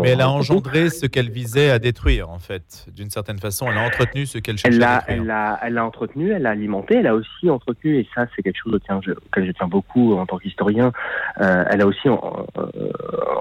Mais 0.02 0.10
elle 0.10 0.20
a 0.20 0.28
engendré 0.28 0.90
ce 0.90 1.06
qu'elle 1.06 1.30
visait 1.30 1.70
à 1.70 1.78
détruire, 1.78 2.28
en 2.28 2.40
fait, 2.40 2.86
d'une 2.94 3.10
certaine 3.10 3.38
façon. 3.38 3.68
Elle 3.70 3.78
a 3.78 3.86
entretenu 3.86 4.26
ce 4.26 4.38
qu'elle 4.38 4.58
cherchait 4.58 4.82
à 4.82 4.98
détruire. 4.98 5.22
Elle 5.22 5.30
a, 5.30 5.60
elle 5.62 5.78
a 5.78 5.86
entretenu, 5.86 6.32
elle 6.32 6.46
a 6.46 6.50
alimenté, 6.50 6.96
elle 6.96 7.06
a 7.06 7.14
aussi 7.14 7.48
entretenu, 7.48 8.00
et 8.00 8.08
ça, 8.12 8.26
c'est 8.34 8.42
quelque 8.42 8.58
chose 8.62 8.74
auquel 8.74 8.98
je, 9.02 9.12
auquel 9.12 9.46
je 9.46 9.52
tiens 9.52 9.68
beaucoup 9.68 10.14
en 10.14 10.26
tant 10.26 10.38
qu'historien, 10.38 10.92
euh, 11.40 11.64
elle 11.70 11.80
a 11.80 11.86
aussi 11.86 12.08
euh, 12.08 12.16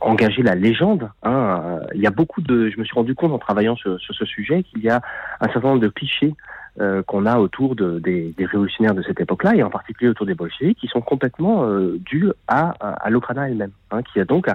engagé 0.01 0.43
la 0.43 0.53
légende. 0.53 1.09
Hein. 1.23 1.79
Il 1.95 2.01
y 2.01 2.07
a 2.07 2.11
beaucoup 2.11 2.39
de... 2.39 2.69
Je 2.69 2.79
me 2.79 2.85
suis 2.85 2.93
rendu 2.93 3.15
compte 3.15 3.33
en 3.33 3.39
travaillant 3.39 3.75
sur, 3.75 3.99
sur 3.99 4.13
ce 4.13 4.25
sujet 4.25 4.61
qu'il 4.63 4.83
y 4.83 4.89
a 4.89 5.01
un 5.41 5.47
certain 5.47 5.69
nombre 5.69 5.80
de 5.81 5.89
clichés 5.89 6.33
euh, 6.79 7.03
qu'on 7.03 7.25
a 7.25 7.37
autour 7.37 7.75
de, 7.75 7.99
des, 7.99 8.33
révolutionnaires 8.37 8.95
de 8.95 9.01
cette 9.01 9.19
époque-là, 9.19 9.55
et 9.55 9.61
en 9.61 9.69
particulier 9.69 10.09
autour 10.09 10.25
des 10.25 10.35
bolcheviks, 10.35 10.77
qui 10.79 10.87
sont 10.87 11.01
complètement 11.01 11.65
euh, 11.65 11.97
dus 11.99 12.31
à, 12.47 12.73
à, 12.79 13.09
elle-même, 13.45 13.71
hein, 13.91 14.01
qui 14.03 14.21
a 14.21 14.23
donc, 14.23 14.47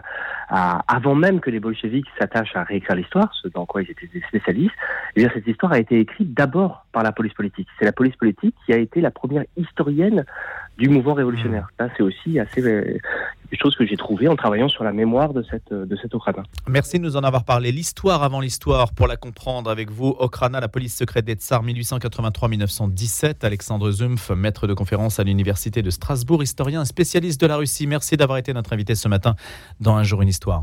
avant 0.48 1.14
même 1.14 1.40
que 1.40 1.50
les 1.50 1.60
bolcheviks 1.60 2.06
s'attachent 2.18 2.56
à 2.56 2.62
réécrire 2.62 2.96
l'histoire, 2.96 3.30
ce 3.42 3.48
dans 3.48 3.66
quoi 3.66 3.82
ils 3.82 3.90
étaient 3.90 4.06
des 4.06 4.22
spécialistes, 4.28 4.74
eh 5.14 5.20
bien 5.20 5.30
cette 5.34 5.46
histoire 5.46 5.72
a 5.72 5.78
été 5.78 6.00
écrite 6.00 6.32
d'abord 6.32 6.86
par 6.90 7.02
la 7.02 7.12
police 7.12 7.34
politique. 7.34 7.68
C'est 7.78 7.84
la 7.84 7.92
police 7.92 8.16
politique 8.16 8.54
qui 8.64 8.72
a 8.72 8.78
été 8.78 9.02
la 9.02 9.10
première 9.10 9.44
historienne 9.58 10.24
du 10.78 10.88
mouvement 10.88 11.14
révolutionnaire. 11.14 11.68
Ça, 11.78 11.88
c'est 11.96 12.02
aussi 12.02 12.38
assez 12.38 12.60
euh, 12.62 12.98
quelque 13.50 13.62
chose 13.62 13.76
que 13.76 13.86
j'ai 13.86 13.96
trouvé 13.96 14.28
en 14.28 14.36
travaillant 14.36 14.68
sur 14.68 14.84
la 14.84 14.92
mémoire 14.92 15.32
de 15.32 15.44
cette 15.50 15.72
de 15.72 15.96
cet 15.96 16.14
Okrana. 16.14 16.42
Merci 16.68 16.98
de 16.98 17.04
nous 17.04 17.16
en 17.16 17.22
avoir 17.22 17.44
parlé. 17.44 17.72
L'histoire 17.72 18.22
avant 18.22 18.40
l'histoire, 18.40 18.92
pour 18.92 19.06
la 19.06 19.16
comprendre 19.16 19.70
avec 19.70 19.90
vous, 19.90 20.16
Okrana, 20.18 20.60
la 20.60 20.68
police 20.68 20.96
secrète 20.96 21.24
des 21.24 21.34
Tsars 21.34 21.64
1883-1917. 21.64 23.44
Alexandre 23.44 23.90
Zumpf, 23.90 24.30
maître 24.30 24.66
de 24.66 24.74
conférence 24.74 25.20
à 25.20 25.24
l'université 25.24 25.82
de 25.82 25.90
Strasbourg, 25.90 26.42
historien 26.42 26.84
spécialiste 26.84 27.40
de 27.40 27.46
la 27.46 27.56
Russie. 27.56 27.86
Merci 27.86 28.16
d'avoir 28.16 28.38
été 28.38 28.52
notre 28.52 28.72
invité 28.72 28.94
ce 28.94 29.08
matin 29.08 29.34
dans 29.80 29.96
Un 29.96 30.02
jour 30.02 30.22
une 30.22 30.28
histoire. 30.28 30.54